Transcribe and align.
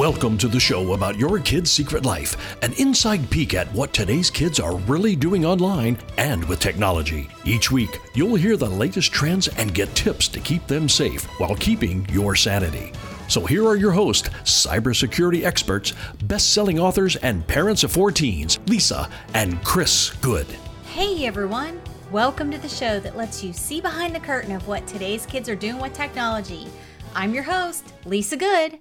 Welcome 0.00 0.38
to 0.38 0.48
the 0.48 0.58
show 0.58 0.94
about 0.94 1.18
your 1.18 1.38
kid's 1.40 1.70
secret 1.70 2.06
life, 2.06 2.56
an 2.62 2.72
inside 2.78 3.28
peek 3.28 3.52
at 3.52 3.70
what 3.74 3.92
today's 3.92 4.30
kids 4.30 4.58
are 4.58 4.76
really 4.76 5.14
doing 5.14 5.44
online 5.44 5.98
and 6.16 6.42
with 6.48 6.58
technology. 6.58 7.28
Each 7.44 7.70
week, 7.70 8.00
you'll 8.14 8.36
hear 8.36 8.56
the 8.56 8.66
latest 8.66 9.12
trends 9.12 9.48
and 9.48 9.74
get 9.74 9.94
tips 9.94 10.26
to 10.28 10.40
keep 10.40 10.66
them 10.66 10.88
safe 10.88 11.24
while 11.38 11.54
keeping 11.56 12.08
your 12.08 12.34
sanity. 12.34 12.94
So 13.28 13.44
here 13.44 13.66
are 13.66 13.76
your 13.76 13.90
hosts, 13.90 14.30
cybersecurity 14.44 15.44
experts, 15.44 15.92
best-selling 16.24 16.80
authors, 16.80 17.16
and 17.16 17.46
parents 17.46 17.84
of 17.84 17.92
four 17.92 18.10
teens, 18.10 18.58
Lisa 18.68 19.06
and 19.34 19.62
Chris 19.64 20.14
Good. 20.22 20.46
Hey 20.94 21.26
everyone! 21.26 21.78
Welcome 22.10 22.50
to 22.52 22.58
the 22.58 22.70
show 22.70 23.00
that 23.00 23.18
lets 23.18 23.44
you 23.44 23.52
see 23.52 23.82
behind 23.82 24.14
the 24.14 24.20
curtain 24.20 24.52
of 24.52 24.66
what 24.66 24.86
today's 24.86 25.26
kids 25.26 25.46
are 25.50 25.54
doing 25.54 25.78
with 25.78 25.92
technology. 25.92 26.68
I'm 27.14 27.34
your 27.34 27.44
host, 27.44 27.92
Lisa 28.06 28.38
Good. 28.38 28.78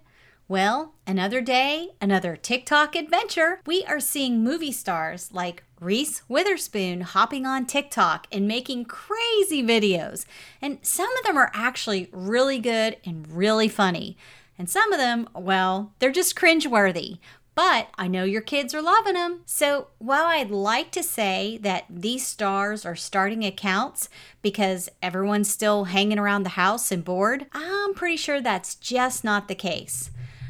Well, 0.50 0.96
another 1.06 1.42
day, 1.42 1.90
another 2.02 2.36
TikTok 2.36 2.96
adventure. 2.96 3.62
We 3.68 3.84
are 3.84 4.00
seeing 4.00 4.44
movie 4.44 4.72
stars 4.72 5.30
like 5.32 5.64
Reese 5.80 6.24
Witherspoon 6.28 7.02
hopping 7.02 7.46
on 7.46 7.68
TikTok 7.68 8.26
and 8.32 8.48
making 8.48 8.86
crazy 8.86 9.62
videos. 9.62 10.26
And 10.60 10.80
some 10.82 11.16
of 11.18 11.24
them 11.24 11.38
are 11.38 11.52
actually 11.54 12.10
really 12.12 12.58
good 12.58 12.98
and 13.06 13.32
really 13.32 13.68
funny. 13.68 14.18
And 14.58 14.68
some 14.68 14.92
of 14.92 14.98
them, 14.98 15.30
well, 15.36 15.94
they're 16.00 16.12
just 16.12 16.36
cringeworthy. 16.36 17.20
But 17.54 17.90
I 17.96 18.08
know 18.08 18.24
your 18.24 18.42
kids 18.42 18.74
are 18.74 18.82
loving 18.82 19.14
them. 19.14 19.42
So 19.46 19.90
while 20.00 20.26
I'd 20.26 20.50
like 20.50 20.90
to 20.94 21.04
say 21.04 21.60
that 21.62 21.86
these 21.92 22.26
stars 22.26 22.88
are 22.88 22.96
starting 22.96 23.46
accounts 23.46 24.10
because 24.42 24.90
everyone's 25.04 25.52
still 25.52 25.84
hanging 25.84 26.18
around 26.18 26.42
the 26.42 26.50
house 26.50 26.92
and 26.92 27.06
bored, 27.06 27.46
I'm 27.54 27.94
pretty 27.94 28.18
sure 28.18 28.42
that's 28.42 28.74
just 28.74 29.24
not 29.24 29.48
the 29.48 29.54
case. 29.54 30.10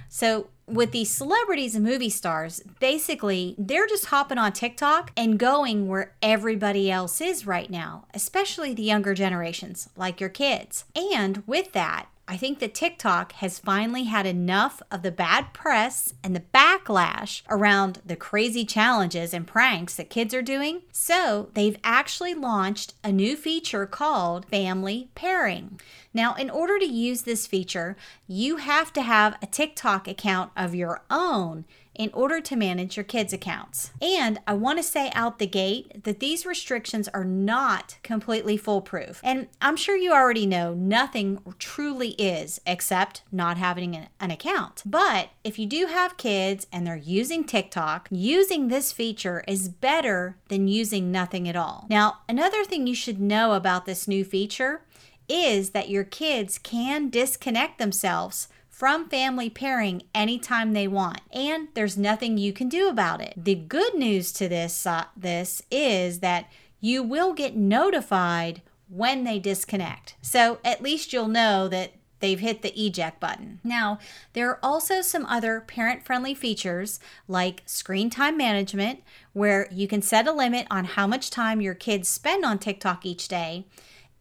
So, 0.10 0.48
with 0.66 0.92
these 0.92 1.10
celebrities 1.10 1.74
and 1.76 1.84
movie 1.84 2.10
stars, 2.10 2.62
basically, 2.80 3.56
they're 3.58 3.88
just 3.88 4.06
hopping 4.06 4.38
on 4.38 4.54
TikTok 4.54 5.12
and 5.18 5.40
going 5.40 5.88
where 5.88 6.14
everybody 6.22 6.92
else 6.92 7.22
is 7.22 7.48
right 7.48 7.70
now, 7.70 8.06
especially 8.14 8.74
the 8.74 8.84
younger 8.84 9.16
generations, 9.16 9.90
like 9.96 10.20
your 10.20 10.30
kids. 10.30 10.86
And 10.96 11.44
with 11.48 11.72
that, 11.72 12.08
I 12.32 12.38
think 12.38 12.60
that 12.60 12.76
TikTok 12.76 13.32
has 13.34 13.58
finally 13.58 14.04
had 14.04 14.28
enough 14.28 14.84
of 14.92 15.02
the 15.02 15.12
bad 15.12 15.52
press 15.52 16.14
and 16.24 16.36
the 16.36 16.44
backlash 16.54 17.42
around 17.50 18.04
the 18.06 18.16
crazy 18.16 18.66
challenges 18.66 19.34
and 19.34 19.48
pranks 19.48 19.96
that 19.96 20.12
kids 20.12 20.32
are 20.36 20.44
doing. 20.44 20.84
So 20.92 21.50
they've 21.56 21.80
actually 21.84 22.36
launched 22.36 22.94
a 23.04 23.12
new 23.12 23.36
feature 23.36 23.88
called 23.88 24.46
Family 24.46 25.10
Pairing. 25.16 25.82
Now, 26.14 26.36
in 26.36 26.52
order 26.52 26.78
to 26.78 26.86
use 26.86 27.24
this 27.24 27.48
feature, 27.48 27.98
you 28.28 28.58
have 28.58 28.94
to 28.94 29.02
have 29.02 29.36
a 29.42 29.48
TikTok 29.48 30.08
account 30.08 30.52
of 30.56 30.76
your 30.76 31.02
own 31.10 31.66
in 32.00 32.10
order 32.14 32.40
to 32.40 32.56
manage 32.56 32.96
your 32.96 33.04
kids' 33.04 33.34
accounts. 33.34 33.92
And 34.02 34.40
I 34.48 34.54
want 34.54 34.80
to 34.80 34.84
say 34.84 35.12
out 35.14 35.38
the 35.38 35.46
gate 35.46 36.06
that 36.06 36.22
these 36.22 36.46
restrictions 36.46 37.10
are 37.10 37.26
not 37.26 37.98
completely 38.04 38.56
foolproof. 38.56 39.20
And 39.22 39.50
I'm 39.62 39.76
sure 39.76 39.98
you 39.98 40.14
already 40.14 40.46
know 40.46 40.74
nothing 40.74 41.40
truly 41.60 42.12
is 42.12 42.62
except 42.66 43.24
not 43.34 43.58
having 43.58 43.98
an, 43.98 44.08
an 44.18 44.32
account. 44.32 44.82
But 44.86 45.32
if 45.44 45.60
you 45.60 45.66
do 45.66 45.88
have 45.88 46.16
kids 46.16 46.66
and 46.72 46.88
they're 46.88 46.96
using 46.96 47.44
TikTok, 47.44 48.08
using 48.10 48.70
this 48.70 48.94
feature 48.94 49.44
is 49.46 49.68
better 49.68 50.38
than 50.48 50.70
using 50.70 51.12
nothing 51.12 51.50
at 51.50 51.58
all. 51.58 51.86
Now, 51.90 52.20
another 52.30 52.64
thing 52.64 52.88
you 52.88 52.96
should 52.96 53.20
know 53.20 53.52
about 53.52 53.86
this 53.86 54.08
new 54.08 54.24
feature 54.24 54.84
is 55.28 55.72
that 55.72 55.90
your 55.90 56.06
kids 56.06 56.58
can 56.58 57.10
disconnect 57.10 57.78
themselves 57.78 58.48
from 58.80 59.10
family 59.10 59.50
pairing 59.50 60.02
anytime 60.16 60.72
they 60.72 60.88
want, 60.88 61.20
and 61.34 61.68
there's 61.74 61.98
nothing 61.98 62.38
you 62.38 62.54
can 62.54 62.70
do 62.70 62.88
about 62.88 63.20
it. 63.20 63.34
The 63.36 63.56
good 63.56 63.94
news 63.94 64.32
to 64.32 64.48
this 64.48 64.88
uh, 64.88 65.04
this 65.18 65.62
is 65.70 66.20
that 66.20 66.50
you 66.80 67.04
will 67.04 67.34
get 67.34 67.58
notified 67.58 68.62
when 68.88 69.26
they 69.26 69.38
disconnect. 69.38 70.16
So 70.22 70.60
at 70.64 70.82
least 70.82 71.12
you'll 71.12 71.28
know 71.28 71.68
that 71.68 71.92
they've 72.22 72.40
hit 72.40 72.62
the 72.62 72.74
eject 72.74 73.20
button. 73.20 73.60
Now, 73.66 74.00
there 74.32 74.50
are 74.50 74.60
also 74.64 75.02
some 75.02 75.26
other 75.26 75.60
parent 75.60 76.06
friendly 76.06 76.34
features 76.34 77.02
like 77.28 77.64
screen 77.66 78.10
time 78.10 78.38
management, 78.38 79.04
where 79.34 79.68
you 79.74 79.90
can 79.90 80.02
set 80.02 80.26
a 80.26 80.32
limit 80.32 80.68
on 80.72 80.86
how 80.86 81.06
much 81.06 81.30
time 81.30 81.60
your 81.60 81.76
kids 81.76 82.08
spend 82.08 82.46
on 82.46 82.58
TikTok 82.58 83.06
each 83.06 83.28
day, 83.28 83.66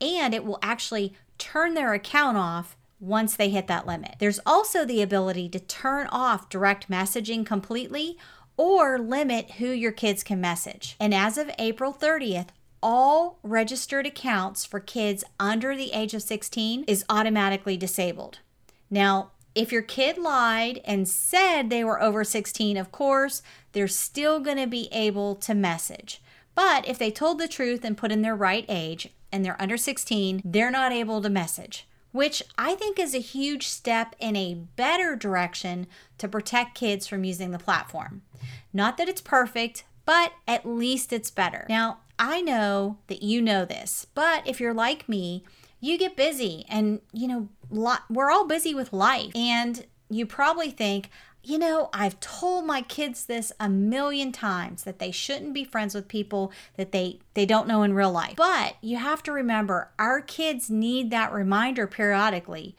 and 0.01 0.35
it 0.35 0.45
will 0.45 0.59
actually 0.63 1.15
turn 1.39 1.75
their 1.75 1.95
account 1.95 2.37
off 2.37 2.77
once 3.01 3.37
they 3.37 3.51
hit 3.51 3.67
that 3.69 3.87
limit. 3.87 4.17
There's 4.19 4.41
also 4.45 4.85
the 4.85 5.03
ability 5.03 5.49
to 5.51 5.61
turn 5.61 6.07
off 6.09 6.49
direct 6.49 6.91
messaging 6.91 7.47
completely 7.47 8.19
or 8.57 8.99
limit 8.99 9.53
who 9.53 9.71
your 9.71 9.93
kids 9.93 10.23
can 10.23 10.41
message. 10.41 10.97
And 10.99 11.15
as 11.15 11.39
of 11.39 11.51
April 11.59 11.95
30th, 11.95 12.49
all 12.83 13.39
registered 13.43 14.07
accounts 14.07 14.65
for 14.65 14.81
kids 14.81 15.25
under 15.39 15.77
the 15.77 15.93
age 15.93 16.15
of 16.15 16.23
16 16.23 16.85
is 16.85 17.05
automatically 17.09 17.77
disabled. 17.77 18.39
Now, 18.91 19.33
if 19.55 19.73
your 19.73 19.83
kid 19.83 20.19
lied 20.19 20.81
and 20.85 21.09
said 21.09 21.71
they 21.71 21.83
were 21.83 22.01
over 22.01 22.23
16, 22.23 22.77
of 22.77 22.93
course, 22.93 23.43
they're 23.73 23.89
still 23.89 24.39
going 24.41 24.59
to 24.59 24.67
be 24.67 24.89
able 24.93 25.35
to 25.37 25.55
message. 25.55 26.23
But 26.55 26.87
if 26.87 26.99
they 26.99 27.11
told 27.11 27.39
the 27.39 27.49
truth 27.49 27.85
and 27.85 27.97
put 27.97 28.13
in 28.13 28.23
their 28.23 28.37
right 28.37 28.65
age 28.69 29.09
and 29.33 29.45
they're 29.45 29.61
under 29.61 29.77
16, 29.77 30.43
they're 30.45 30.71
not 30.71 30.93
able 30.93 31.23
to 31.23 31.29
message 31.29 31.89
which 32.19 32.43
I 32.59 32.75
think 32.75 32.99
is 32.99 33.15
a 33.15 33.21
huge 33.21 33.69
step 33.69 34.17
in 34.19 34.35
a 34.35 34.55
better 34.75 35.15
direction 35.15 35.87
to 36.19 36.27
protect 36.27 36.75
kids 36.75 37.07
from 37.07 37.23
using 37.23 37.53
the 37.53 37.61
platform. 37.61 38.23
Not 38.73 38.97
that 38.97 39.09
it's 39.09 39.21
perfect, 39.21 39.85
but 40.05 40.33
at 40.49 40.67
least 40.67 41.13
it's 41.13 41.31
better. 41.31 41.65
Now, 41.69 41.99
I 42.19 42.41
know 42.41 42.99
that 43.07 43.23
you 43.23 43.41
know 43.41 43.65
this, 43.65 44.05
but 44.17 44.45
if 44.49 44.59
you're 44.59 44.75
like 44.75 45.09
me, 45.09 45.45
you 45.79 45.97
get 45.97 46.17
busy 46.17 46.67
and, 46.69 47.03
you 47.13 47.29
know, 47.29 47.51
lot, 47.71 48.03
we're 48.11 48.33
all 48.33 48.49
busy 48.49 48.75
with 48.75 48.93
life. 48.93 49.31
And 49.37 49.87
you 50.11 50.27
probably 50.27 50.71
think, 50.71 51.11
you 51.43 51.59
know, 51.59 51.89
I've 51.93 52.21
told 52.21 52.67
my 52.67 52.83
kids 52.83 53.25
this 53.25 53.53
a 53.59 53.69
million 53.69 54.33
times 54.33 54.85
that 54.85 54.99
they 54.99 55.11
shouldn't 55.11 55.55
be 55.55 55.65
friends 55.65 55.95
with 55.95 56.09
people 56.09 56.53
that 56.77 56.93
they 56.93 57.21
they 57.35 57.47
don't 57.47 57.69
know 57.69 57.83
in 57.83 57.95
real 57.95 58.13
life. 58.13 58.37
But 58.37 58.77
you 58.81 58.99
have 58.99 59.23
to 59.25 59.33
remember 59.33 59.91
our 59.99 60.21
kids 60.21 60.69
need 60.69 61.11
that 61.11 61.33
reminder 61.33 61.87
periodically. 61.87 62.77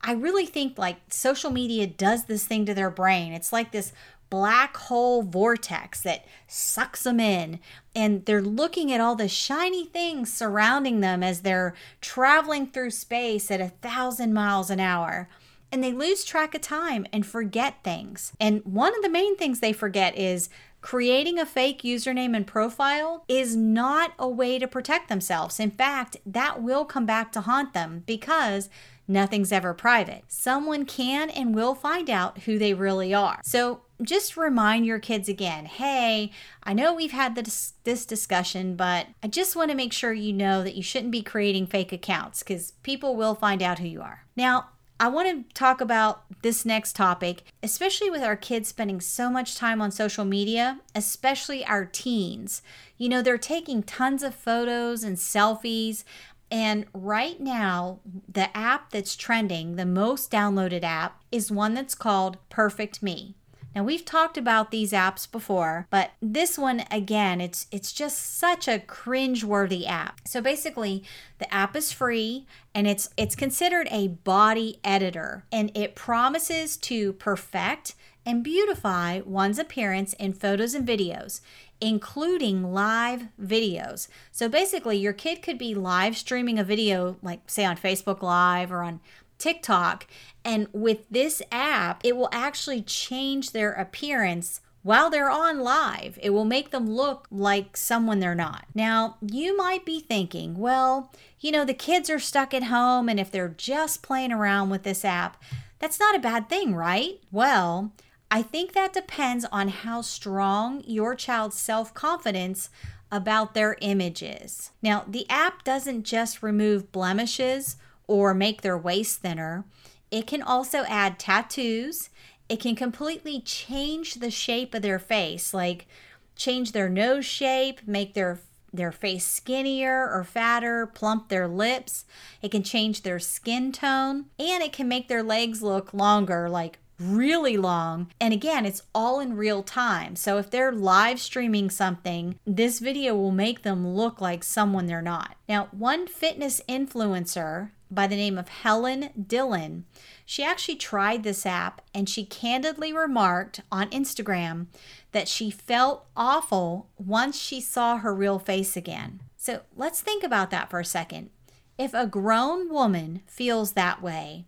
I 0.00 0.12
really 0.12 0.46
think 0.46 0.78
like 0.78 0.96
social 1.10 1.50
media 1.50 1.86
does 1.86 2.24
this 2.24 2.46
thing 2.46 2.66
to 2.66 2.74
their 2.74 2.90
brain. 2.90 3.32
It's 3.32 3.52
like 3.52 3.72
this 3.72 3.92
black 4.30 4.76
hole 4.76 5.22
vortex 5.22 6.02
that 6.02 6.24
sucks 6.46 7.02
them 7.02 7.18
in 7.18 7.58
and 7.94 8.24
they're 8.26 8.42
looking 8.42 8.92
at 8.92 9.00
all 9.00 9.14
the 9.14 9.28
shiny 9.28 9.86
things 9.86 10.30
surrounding 10.32 11.00
them 11.00 11.22
as 11.22 11.40
they're 11.40 11.74
traveling 12.00 12.66
through 12.66 12.90
space 12.90 13.50
at 13.50 13.60
a 13.60 13.70
thousand 13.80 14.34
miles 14.34 14.68
an 14.68 14.80
hour 14.80 15.28
and 15.70 15.82
they 15.82 15.92
lose 15.92 16.24
track 16.24 16.54
of 16.54 16.60
time 16.60 17.06
and 17.12 17.26
forget 17.26 17.82
things. 17.84 18.32
And 18.40 18.62
one 18.64 18.94
of 18.96 19.02
the 19.02 19.08
main 19.08 19.36
things 19.36 19.60
they 19.60 19.72
forget 19.72 20.16
is 20.16 20.48
creating 20.80 21.38
a 21.38 21.46
fake 21.46 21.82
username 21.82 22.36
and 22.36 22.46
profile 22.46 23.24
is 23.28 23.56
not 23.56 24.12
a 24.18 24.28
way 24.28 24.58
to 24.58 24.68
protect 24.68 25.08
themselves. 25.08 25.58
In 25.58 25.70
fact, 25.70 26.16
that 26.24 26.62
will 26.62 26.84
come 26.84 27.06
back 27.06 27.32
to 27.32 27.40
haunt 27.42 27.74
them 27.74 28.04
because 28.06 28.70
nothing's 29.08 29.50
ever 29.50 29.74
private. 29.74 30.22
Someone 30.28 30.84
can 30.84 31.30
and 31.30 31.54
will 31.54 31.74
find 31.74 32.08
out 32.08 32.40
who 32.40 32.58
they 32.58 32.74
really 32.74 33.12
are. 33.12 33.40
So 33.42 33.80
just 34.02 34.36
remind 34.36 34.86
your 34.86 35.00
kids 35.00 35.28
again 35.28 35.64
hey, 35.64 36.30
I 36.62 36.72
know 36.72 36.94
we've 36.94 37.10
had 37.10 37.34
this, 37.34 37.72
this 37.84 38.06
discussion, 38.06 38.76
but 38.76 39.08
I 39.22 39.26
just 39.26 39.56
want 39.56 39.70
to 39.70 39.76
make 39.76 39.92
sure 39.92 40.12
you 40.12 40.32
know 40.32 40.62
that 40.62 40.76
you 40.76 40.82
shouldn't 40.82 41.10
be 41.10 41.22
creating 41.22 41.66
fake 41.66 41.92
accounts 41.92 42.42
because 42.42 42.72
people 42.82 43.16
will 43.16 43.34
find 43.34 43.62
out 43.62 43.80
who 43.80 43.88
you 43.88 44.02
are. 44.02 44.24
Now, 44.36 44.68
I 45.00 45.08
want 45.08 45.28
to 45.48 45.54
talk 45.54 45.80
about 45.80 46.24
this 46.42 46.64
next 46.64 46.96
topic, 46.96 47.44
especially 47.62 48.10
with 48.10 48.22
our 48.22 48.34
kids 48.34 48.68
spending 48.68 49.00
so 49.00 49.30
much 49.30 49.54
time 49.54 49.80
on 49.80 49.92
social 49.92 50.24
media, 50.24 50.80
especially 50.94 51.64
our 51.64 51.84
teens. 51.84 52.62
You 52.96 53.08
know, 53.08 53.22
they're 53.22 53.38
taking 53.38 53.84
tons 53.84 54.24
of 54.24 54.34
photos 54.34 55.04
and 55.04 55.16
selfies. 55.16 56.02
And 56.50 56.86
right 56.92 57.38
now, 57.38 58.00
the 58.28 58.54
app 58.56 58.90
that's 58.90 59.14
trending, 59.14 59.76
the 59.76 59.86
most 59.86 60.32
downloaded 60.32 60.82
app, 60.82 61.22
is 61.30 61.52
one 61.52 61.74
that's 61.74 61.94
called 61.94 62.38
Perfect 62.48 63.00
Me. 63.00 63.36
Now 63.78 63.84
we've 63.84 64.04
talked 64.04 64.36
about 64.36 64.72
these 64.72 64.90
apps 64.90 65.30
before, 65.30 65.86
but 65.88 66.10
this 66.20 66.58
one 66.58 66.82
again, 66.90 67.40
it's 67.40 67.68
it's 67.70 67.92
just 67.92 68.36
such 68.36 68.66
a 68.66 68.80
cringe-worthy 68.80 69.86
app. 69.86 70.20
So 70.26 70.40
basically, 70.40 71.04
the 71.38 71.54
app 71.54 71.76
is 71.76 71.92
free 71.92 72.44
and 72.74 72.88
it's 72.88 73.08
it's 73.16 73.36
considered 73.36 73.86
a 73.92 74.08
body 74.08 74.80
editor 74.82 75.44
and 75.52 75.70
it 75.76 75.94
promises 75.94 76.76
to 76.78 77.12
perfect 77.12 77.94
and 78.26 78.42
beautify 78.42 79.20
one's 79.20 79.60
appearance 79.60 80.12
in 80.14 80.32
photos 80.32 80.74
and 80.74 80.86
videos, 80.86 81.40
including 81.80 82.72
live 82.72 83.28
videos. 83.40 84.08
So 84.32 84.48
basically, 84.48 84.96
your 84.96 85.12
kid 85.12 85.40
could 85.40 85.56
be 85.56 85.76
live 85.76 86.16
streaming 86.16 86.58
a 86.58 86.64
video, 86.64 87.16
like 87.22 87.48
say 87.48 87.64
on 87.64 87.76
Facebook 87.76 88.22
Live 88.22 88.72
or 88.72 88.82
on 88.82 88.98
TikTok. 89.38 90.06
And 90.44 90.68
with 90.72 91.08
this 91.10 91.42
app, 91.50 92.00
it 92.04 92.16
will 92.16 92.28
actually 92.32 92.82
change 92.82 93.52
their 93.52 93.72
appearance 93.72 94.60
while 94.82 95.10
they're 95.10 95.30
on 95.30 95.60
live. 95.60 96.18
It 96.22 96.30
will 96.30 96.44
make 96.44 96.70
them 96.70 96.88
look 96.88 97.26
like 97.30 97.76
someone 97.76 98.20
they're 98.20 98.34
not. 98.34 98.64
Now, 98.74 99.16
you 99.20 99.56
might 99.56 99.84
be 99.84 100.00
thinking, 100.00 100.56
well, 100.56 101.12
you 101.40 101.50
know, 101.50 101.64
the 101.64 101.74
kids 101.74 102.08
are 102.08 102.18
stuck 102.18 102.54
at 102.54 102.64
home, 102.64 103.08
and 103.08 103.20
if 103.20 103.30
they're 103.30 103.54
just 103.56 104.02
playing 104.02 104.32
around 104.32 104.70
with 104.70 104.84
this 104.84 105.04
app, 105.04 105.42
that's 105.78 106.00
not 106.00 106.16
a 106.16 106.20
bad 106.20 106.48
thing, 106.48 106.74
right? 106.74 107.20
Well, 107.30 107.92
I 108.30 108.42
think 108.42 108.72
that 108.72 108.92
depends 108.92 109.44
on 109.46 109.68
how 109.68 110.02
strong 110.02 110.82
your 110.86 111.14
child's 111.14 111.58
self 111.58 111.94
confidence 111.94 112.70
about 113.10 113.54
their 113.54 113.76
images. 113.80 114.70
Now, 114.82 115.04
the 115.06 115.28
app 115.30 115.64
doesn't 115.64 116.04
just 116.04 116.42
remove 116.42 116.92
blemishes 116.92 117.76
or 118.08 118.34
make 118.34 118.62
their 118.62 118.76
waist 118.76 119.20
thinner, 119.20 119.64
it 120.10 120.26
can 120.26 120.42
also 120.42 120.78
add 120.88 121.18
tattoos. 121.18 122.10
It 122.48 122.58
can 122.60 122.74
completely 122.74 123.40
change 123.40 124.14
the 124.14 124.30
shape 124.30 124.74
of 124.74 124.82
their 124.82 124.98
face, 124.98 125.54
like 125.54 125.86
change 126.34 126.72
their 126.72 126.88
nose 126.88 127.24
shape, 127.24 127.86
make 127.86 128.14
their 128.14 128.40
their 128.72 128.92
face 128.92 129.26
skinnier 129.26 130.10
or 130.10 130.24
fatter, 130.24 130.86
plump 130.86 131.28
their 131.28 131.48
lips. 131.48 132.04
It 132.42 132.50
can 132.50 132.62
change 132.62 133.02
their 133.02 133.18
skin 133.18 133.72
tone, 133.72 134.26
and 134.38 134.62
it 134.62 134.72
can 134.72 134.88
make 134.88 135.08
their 135.08 135.22
legs 135.22 135.62
look 135.62 135.94
longer, 135.94 136.50
like 136.50 136.78
really 136.98 137.56
long. 137.56 138.08
And 138.20 138.34
again, 138.34 138.66
it's 138.66 138.82
all 138.94 139.20
in 139.20 139.36
real 139.36 139.62
time. 139.62 140.16
So 140.16 140.36
if 140.38 140.50
they're 140.50 140.72
live 140.72 141.20
streaming 141.20 141.70
something, 141.70 142.38
this 142.46 142.80
video 142.80 143.14
will 143.14 143.30
make 143.30 143.62
them 143.62 143.88
look 143.88 144.20
like 144.20 144.42
someone 144.44 144.86
they're 144.86 145.00
not. 145.00 145.36
Now, 145.48 145.68
one 145.70 146.06
fitness 146.06 146.60
influencer 146.68 147.70
by 147.90 148.06
the 148.06 148.16
name 148.16 148.38
of 148.38 148.48
Helen 148.48 149.10
Dillon, 149.26 149.84
she 150.24 150.42
actually 150.42 150.76
tried 150.76 151.22
this 151.22 151.46
app 151.46 151.80
and 151.94 152.08
she 152.08 152.24
candidly 152.24 152.92
remarked 152.92 153.60
on 153.72 153.90
Instagram 153.90 154.66
that 155.12 155.28
she 155.28 155.50
felt 155.50 156.06
awful 156.16 156.88
once 156.98 157.38
she 157.38 157.60
saw 157.60 157.98
her 157.98 158.14
real 158.14 158.38
face 158.38 158.76
again. 158.76 159.20
So 159.36 159.62
let's 159.76 160.00
think 160.00 160.22
about 160.22 160.50
that 160.50 160.68
for 160.68 160.80
a 160.80 160.84
second. 160.84 161.30
If 161.78 161.94
a 161.94 162.06
grown 162.06 162.70
woman 162.70 163.22
feels 163.26 163.72
that 163.72 164.02
way, 164.02 164.44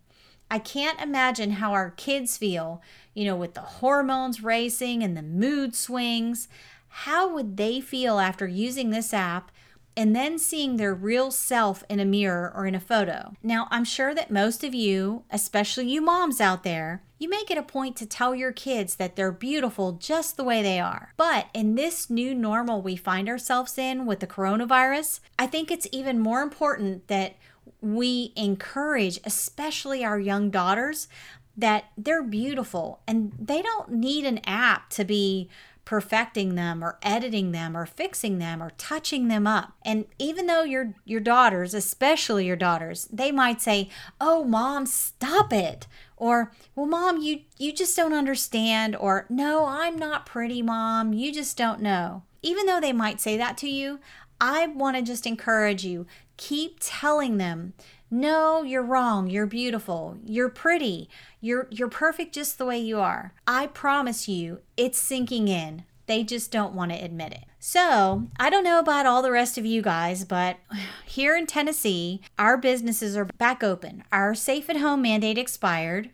I 0.50 0.58
can't 0.58 1.00
imagine 1.00 1.52
how 1.52 1.72
our 1.72 1.90
kids 1.90 2.36
feel, 2.36 2.82
you 3.14 3.24
know, 3.24 3.36
with 3.36 3.54
the 3.54 3.60
hormones 3.60 4.42
racing 4.42 5.02
and 5.02 5.16
the 5.16 5.22
mood 5.22 5.76
swings. 5.76 6.48
How 6.88 7.32
would 7.32 7.56
they 7.56 7.80
feel 7.80 8.18
after 8.18 8.48
using 8.48 8.90
this 8.90 9.14
app 9.14 9.52
and 9.96 10.14
then 10.14 10.38
seeing 10.38 10.76
their 10.76 10.94
real 10.94 11.30
self 11.30 11.84
in 11.88 12.00
a 12.00 12.04
mirror 12.04 12.52
or 12.54 12.66
in 12.66 12.74
a 12.74 12.80
photo? 12.80 13.34
Now, 13.42 13.68
I'm 13.70 13.84
sure 13.84 14.14
that 14.14 14.30
most 14.30 14.64
of 14.64 14.74
you, 14.74 15.24
especially 15.30 15.88
you 15.88 16.00
moms 16.00 16.40
out 16.40 16.62
there, 16.62 17.02
you 17.18 17.28
make 17.28 17.50
it 17.50 17.58
a 17.58 17.62
point 17.62 17.96
to 17.96 18.06
tell 18.06 18.34
your 18.34 18.52
kids 18.52 18.96
that 18.96 19.14
they're 19.14 19.32
beautiful 19.32 19.92
just 19.92 20.36
the 20.36 20.44
way 20.44 20.62
they 20.62 20.80
are. 20.80 21.12
But 21.16 21.48
in 21.52 21.74
this 21.74 22.08
new 22.08 22.34
normal 22.34 22.80
we 22.80 22.96
find 22.96 23.28
ourselves 23.28 23.76
in 23.76 24.06
with 24.06 24.20
the 24.20 24.26
coronavirus, 24.26 25.20
I 25.38 25.46
think 25.46 25.70
it's 25.70 25.88
even 25.92 26.18
more 26.18 26.40
important 26.40 27.08
that 27.08 27.36
we 27.82 28.32
encourage, 28.36 29.20
especially 29.24 30.04
our 30.04 30.18
young 30.18 30.50
daughters, 30.50 31.08
that 31.56 31.86
they're 31.98 32.22
beautiful 32.22 33.00
and 33.06 33.32
they 33.38 33.60
don't 33.60 33.90
need 33.90 34.24
an 34.24 34.40
app 34.46 34.88
to 34.90 35.04
be 35.04 35.48
perfecting 35.90 36.54
them 36.54 36.84
or 36.84 37.00
editing 37.02 37.50
them 37.50 37.76
or 37.76 37.84
fixing 37.84 38.38
them 38.38 38.62
or 38.62 38.70
touching 38.78 39.26
them 39.26 39.44
up. 39.44 39.72
And 39.84 40.04
even 40.20 40.46
though 40.46 40.62
your 40.62 40.94
your 41.04 41.18
daughters, 41.18 41.74
especially 41.74 42.46
your 42.46 42.54
daughters, 42.54 43.08
they 43.12 43.32
might 43.32 43.60
say, 43.60 43.88
"Oh, 44.20 44.44
mom, 44.44 44.86
stop 44.86 45.52
it." 45.52 45.88
Or, 46.16 46.52
"Well, 46.76 46.86
mom, 46.86 47.20
you 47.20 47.40
you 47.58 47.72
just 47.72 47.96
don't 47.96 48.12
understand." 48.12 48.94
Or, 48.94 49.26
"No, 49.28 49.66
I'm 49.66 49.96
not 49.96 50.26
pretty, 50.26 50.62
mom. 50.62 51.12
You 51.12 51.32
just 51.32 51.56
don't 51.56 51.82
know." 51.82 52.22
Even 52.40 52.66
though 52.66 52.80
they 52.80 52.92
might 52.92 53.20
say 53.20 53.36
that 53.36 53.58
to 53.58 53.68
you, 53.68 53.98
I 54.40 54.66
want 54.68 54.96
to 54.96 55.02
just 55.02 55.26
encourage 55.26 55.84
you 55.84 56.06
keep 56.36 56.78
telling 56.80 57.36
them 57.36 57.74
no 58.10 58.62
you're 58.62 58.82
wrong 58.82 59.28
you're 59.28 59.46
beautiful 59.46 60.16
you're 60.24 60.48
pretty 60.48 61.08
you're 61.40 61.68
you're 61.70 61.88
perfect 61.88 62.34
just 62.34 62.58
the 62.58 62.64
way 62.64 62.78
you 62.78 62.98
are. 62.98 63.34
I 63.46 63.66
promise 63.66 64.28
you 64.28 64.60
it's 64.76 64.98
sinking 64.98 65.48
in. 65.48 65.84
They 66.06 66.24
just 66.24 66.50
don't 66.50 66.74
want 66.74 66.90
to 66.90 67.04
admit 67.04 67.32
it. 67.32 67.44
So 67.58 68.28
i 68.38 68.48
don't 68.48 68.64
know 68.64 68.78
about 68.78 69.06
all 69.06 69.22
the 69.22 69.30
rest 69.30 69.58
of 69.58 69.66
you 69.66 69.82
guys 69.82 70.24
but 70.24 70.56
here 71.04 71.36
in 71.36 71.46
tennessee 71.46 72.20
our 72.38 72.56
businesses 72.56 73.16
are 73.16 73.26
back 73.26 73.62
open. 73.62 74.04
Our 74.10 74.34
safe 74.34 74.70
at 74.70 74.78
home 74.78 75.02
mandate 75.02 75.38
expired 75.38 76.10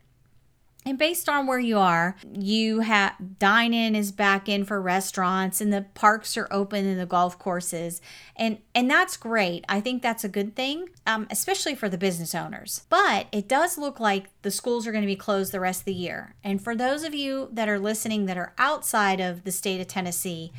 and 0.86 0.96
based 0.96 1.28
on 1.28 1.48
where 1.48 1.58
you 1.58 1.78
are, 1.78 2.16
you 2.32 2.80
have 2.80 3.14
dine 3.40 3.74
in 3.74 3.96
is 3.96 4.12
back 4.12 4.48
in 4.48 4.64
for 4.64 4.80
restaurants 4.80 5.60
and 5.60 5.72
the 5.72 5.86
parks 5.94 6.36
are 6.36 6.46
open 6.52 6.86
and 6.86 7.00
the 7.00 7.06
golf 7.06 7.38
courses. 7.40 8.00
And 8.36 8.58
and 8.72 8.88
that's 8.88 9.16
great. 9.16 9.64
I 9.68 9.80
think 9.80 10.00
that's 10.00 10.22
a 10.22 10.28
good 10.28 10.54
thing, 10.54 10.88
um, 11.04 11.26
especially 11.28 11.74
for 11.74 11.88
the 11.88 11.98
business 11.98 12.34
owners. 12.36 12.82
But 12.88 13.26
it 13.32 13.48
does 13.48 13.76
look 13.76 13.98
like 13.98 14.28
the 14.42 14.50
schools 14.52 14.86
are 14.86 14.92
going 14.92 15.02
to 15.02 15.08
be 15.08 15.16
closed 15.16 15.50
the 15.50 15.60
rest 15.60 15.80
of 15.80 15.86
the 15.86 15.94
year. 15.94 16.36
And 16.44 16.62
for 16.62 16.76
those 16.76 17.02
of 17.02 17.14
you 17.14 17.48
that 17.52 17.68
are 17.68 17.80
listening 17.80 18.26
that 18.26 18.38
are 18.38 18.52
outside 18.56 19.20
of 19.20 19.42
the 19.42 19.52
state 19.52 19.80
of 19.80 19.88
Tennessee, 19.88 20.52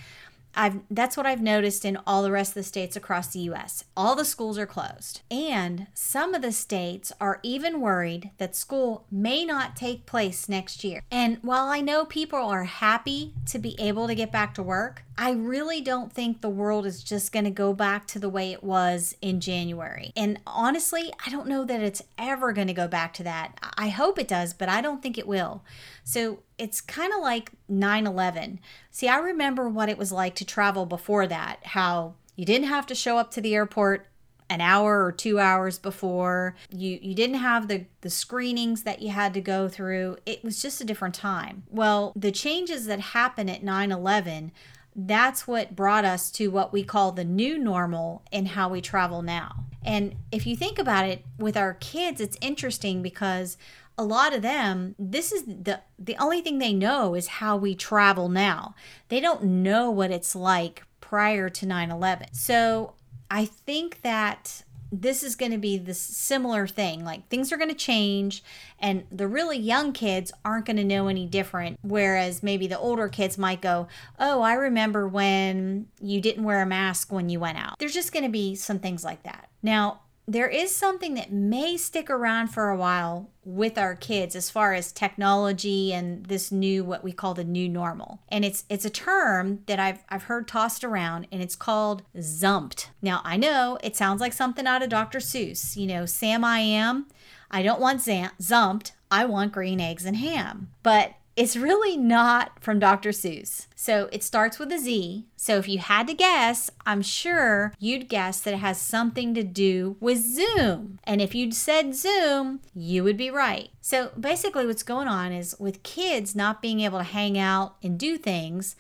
I've 0.56 0.80
that's 0.90 1.16
what 1.16 1.26
I've 1.26 1.42
noticed 1.42 1.86
in 1.86 1.98
all 2.08 2.24
the 2.24 2.32
rest 2.32 2.52
of 2.52 2.56
the 2.56 2.64
states 2.64 2.96
across 2.96 3.28
the 3.28 3.40
US. 3.42 3.84
All 3.96 4.16
the 4.16 4.26
schools 4.26 4.58
are 4.58 4.66
closed. 4.66 5.22
And 5.30 5.88
some 5.94 6.34
of 6.34 6.42
the 6.42 6.52
states 6.52 7.12
are 7.22 7.40
even 7.44 7.82
worried 7.82 8.32
that 8.38 8.56
school 8.56 9.06
may 9.12 9.46
not 9.46 9.76
take 9.76 10.06
place 10.06 10.50
next 10.50 10.84
year. 10.84 11.02
And 11.12 11.38
while 11.42 11.68
I 11.68 11.82
know 11.82 12.06
people 12.06 12.40
are 12.40 12.64
happy 12.64 13.34
to 13.48 13.60
be 13.60 13.76
able 13.80 14.08
to 14.08 14.16
get 14.16 14.32
back 14.32 14.54
to 14.56 14.64
work, 14.64 15.04
I 15.18 15.32
really 15.32 15.82
don't 15.82 16.14
think 16.14 16.42
the 16.42 16.50
world 16.50 16.86
is 16.86 17.04
just 17.04 17.32
going 17.32 17.46
to 17.46 17.52
go 17.52 17.74
back 17.74 18.06
to 18.08 18.20
the 18.20 18.30
way 18.30 18.52
it 18.52 18.64
was 18.64 19.16
in 19.22 19.40
January. 19.40 20.14
And 20.16 20.40
honestly, 20.46 21.12
I 21.26 21.32
don't 21.32 21.48
know 21.48 21.66
that 21.66 21.82
it's 21.82 22.04
ever 22.20 22.54
going 22.54 22.68
to 22.68 22.74
go 22.74 22.88
back 22.88 23.14
to 23.16 23.24
that. 23.24 23.58
I 23.78 23.90
hope 23.90 24.20
it 24.20 24.28
does, 24.28 24.54
but 24.54 24.70
I 24.70 24.82
don't 24.82 25.02
think 25.02 25.18
it 25.18 25.28
will. 25.28 25.64
So 26.04 26.44
it's 26.60 26.82
kind 26.82 27.12
of 27.14 27.22
like 27.22 27.52
9 27.68 28.06
11. 28.06 28.60
See, 28.92 29.08
I 29.08 29.18
remember 29.18 29.68
what 29.68 29.90
it 29.90 29.98
was 29.98 30.12
like 30.12 30.36
to 30.36 30.46
travel 30.46 30.86
before 30.86 31.26
that, 31.28 31.66
how 31.68 32.14
you 32.36 32.46
didn't 32.46 32.68
have 32.68 32.86
to 32.88 32.96
show 32.96 33.18
up 33.18 33.32
to 33.32 33.42
the 33.42 33.56
airport 33.56 34.08
an 34.50 34.62
hour 34.62 35.04
or 35.04 35.12
two 35.12 35.40
hours 35.40 35.78
before 35.78 36.56
you 36.72 36.98
you 37.02 37.14
didn't 37.14 37.36
have 37.36 37.68
the 37.68 37.86
the 38.00 38.10
screenings 38.10 38.84
that 38.84 39.02
you 39.02 39.10
had 39.10 39.34
to 39.34 39.42
go 39.42 39.68
through 39.68 40.16
it 40.26 40.42
was 40.42 40.62
just 40.62 40.80
a 40.80 40.86
different 40.86 41.14
time 41.14 41.64
well 41.70 42.14
the 42.16 42.32
changes 42.32 42.86
that 42.86 43.00
happen 43.00 43.50
at 43.50 43.62
9-11 43.62 44.52
that's 44.98 45.48
what 45.48 45.76
brought 45.76 46.04
us 46.04 46.32
to 46.32 46.48
what 46.48 46.74
we 46.74 46.84
call 46.84 47.12
the 47.12 47.24
new 47.24 47.58
normal 47.60 48.24
in 48.32 48.48
how 48.48 48.68
we 48.68 48.82
travel 48.82 49.22
now. 49.22 49.66
And 49.86 50.16
if 50.32 50.48
you 50.48 50.56
think 50.56 50.80
about 50.80 51.06
it 51.06 51.24
with 51.38 51.56
our 51.56 51.76
kids, 51.76 52.20
it's 52.20 52.38
interesting 52.42 53.04
because 53.04 53.58
a 53.98 54.04
lot 54.04 54.34
of 54.34 54.42
them 54.42 54.94
this 55.00 55.32
is 55.32 55.44
the 55.46 55.82
the 55.98 56.16
only 56.18 56.42
thing 56.42 56.58
they 56.58 56.74
know 56.74 57.16
is 57.16 57.28
how 57.28 57.56
we 57.58 57.76
travel 57.76 58.28
now. 58.28 58.76
They 59.10 59.20
don't 59.20 59.44
know 59.44 59.90
what 59.90 60.12
it's 60.12 60.36
like 60.36 60.84
prior 61.00 61.50
to 61.50 61.66
9/11. 61.66 62.34
So 62.34 62.94
I 63.30 63.46
think 63.46 64.02
that 64.02 64.64
this 64.92 65.24
is 65.24 65.36
going 65.36 65.52
to 65.52 65.58
be 65.58 65.78
the 65.78 65.94
similar 65.94 66.68
thing. 66.68 67.04
Like 67.04 67.28
things 67.30 67.52
are 67.52 67.58
going 67.58 67.70
to 67.70 67.76
change, 67.76 68.44
and 68.80 69.04
the 69.12 69.28
really 69.28 69.58
young 69.58 69.94
kids 69.94 70.32
aren't 70.46 70.66
going 70.66 70.78
to 70.78 70.84
know 70.84 71.08
any 71.08 71.26
different. 71.26 71.80
Whereas 71.82 72.44
maybe 72.44 72.68
the 72.68 72.80
older 72.80 73.08
kids 73.10 73.38
might 73.38 73.62
go, 73.62 73.88
Oh, 74.20 74.42
I 74.42 74.54
remember 74.54 75.08
when 75.08 75.88
you 76.00 76.22
didn't 76.22 76.44
wear 76.44 76.62
a 76.62 76.66
mask 76.66 77.12
when 77.12 77.30
you 77.30 77.40
went 77.40 77.58
out. 77.58 77.80
There's 77.80 77.94
just 77.94 78.14
going 78.14 78.26
to 78.26 78.30
be 78.30 78.56
some 78.56 78.80
things 78.80 79.04
like 79.04 79.24
that. 79.24 79.50
Now, 79.62 80.02
there 80.30 80.50
is 80.50 80.76
something 80.76 81.14
that 81.14 81.32
may 81.32 81.78
stick 81.78 82.10
around 82.10 82.48
for 82.50 82.70
a 82.70 82.78
while 82.78 83.30
with 83.46 83.78
our 83.78 83.96
kids 83.96 84.36
as 84.36 84.50
far 84.50 84.74
as 84.74 84.92
technology 84.92 85.94
and 85.94 86.26
this 86.26 86.52
new 86.52 86.84
what 86.84 87.02
we 87.02 87.14
call 87.14 87.34
the 87.34 87.46
new 87.46 87.70
normal. 87.70 88.20
And 88.28 88.44
it's 88.44 88.66
it's 88.70 88.84
a 88.84 88.90
term 88.90 89.60
that 89.68 89.80
I've 89.80 90.04
I've 90.10 90.24
heard 90.24 90.48
tossed 90.48 90.84
around 90.84 91.28
and 91.32 91.42
it's 91.42 91.56
called 91.56 92.04
zumped. 92.18 92.88
Now 93.02 93.22
I 93.24 93.38
know 93.38 93.78
it 93.82 93.96
sounds 93.96 94.20
like 94.20 94.34
something 94.34 94.68
out 94.68 94.84
of 94.84 94.90
Dr. 94.90 95.20
Seuss, 95.20 95.78
you 95.78 95.88
know, 95.88 96.06
Sam 96.06 96.44
I 96.44 96.60
am. 96.60 97.08
I 97.50 97.64
don't 97.64 97.80
want 97.80 98.02
zam- 98.02 98.32
zumped. 98.42 98.92
I 99.10 99.24
want 99.24 99.54
green 99.54 99.80
eggs 99.80 100.04
and 100.04 100.18
ham. 100.18 100.72
But 100.84 101.14
it's 101.38 101.56
really 101.56 101.96
not 101.96 102.60
from 102.60 102.80
Dr. 102.80 103.12
Seuss. 103.12 103.68
So 103.76 104.10
it 104.12 104.24
starts 104.24 104.58
with 104.58 104.72
a 104.72 104.80
Z. 104.80 105.28
So 105.36 105.58
if 105.58 105.70
you 105.70 105.78
had 105.78 106.08
to 106.08 106.16
guess, 106.16 106.72
I'm 106.84 107.04
sure 107.04 107.76
you'd 107.78 108.10
guess 108.10 108.40
that 108.42 108.56
it 108.56 108.58
has 108.58 108.82
something 108.82 109.36
to 109.36 109.44
do 109.44 109.98
with 110.00 110.18
Zoom. 110.18 111.00
And 111.04 111.22
if 111.22 111.36
you'd 111.36 111.54
said 111.54 111.94
Zoom, 111.94 112.62
you 112.74 113.04
would 113.04 113.18
be 113.18 113.30
right. 113.30 113.70
So 113.82 114.10
basically, 114.20 114.66
what's 114.66 114.82
going 114.82 115.08
on 115.08 115.32
is 115.32 115.56
with 115.60 115.84
kids 115.84 116.36
not 116.36 116.60
being 116.60 116.80
able 116.80 116.98
to 116.98 117.04
hang 117.04 117.38
out 117.38 117.76
and 117.84 118.00
do 118.00 118.18
things, 118.18 118.76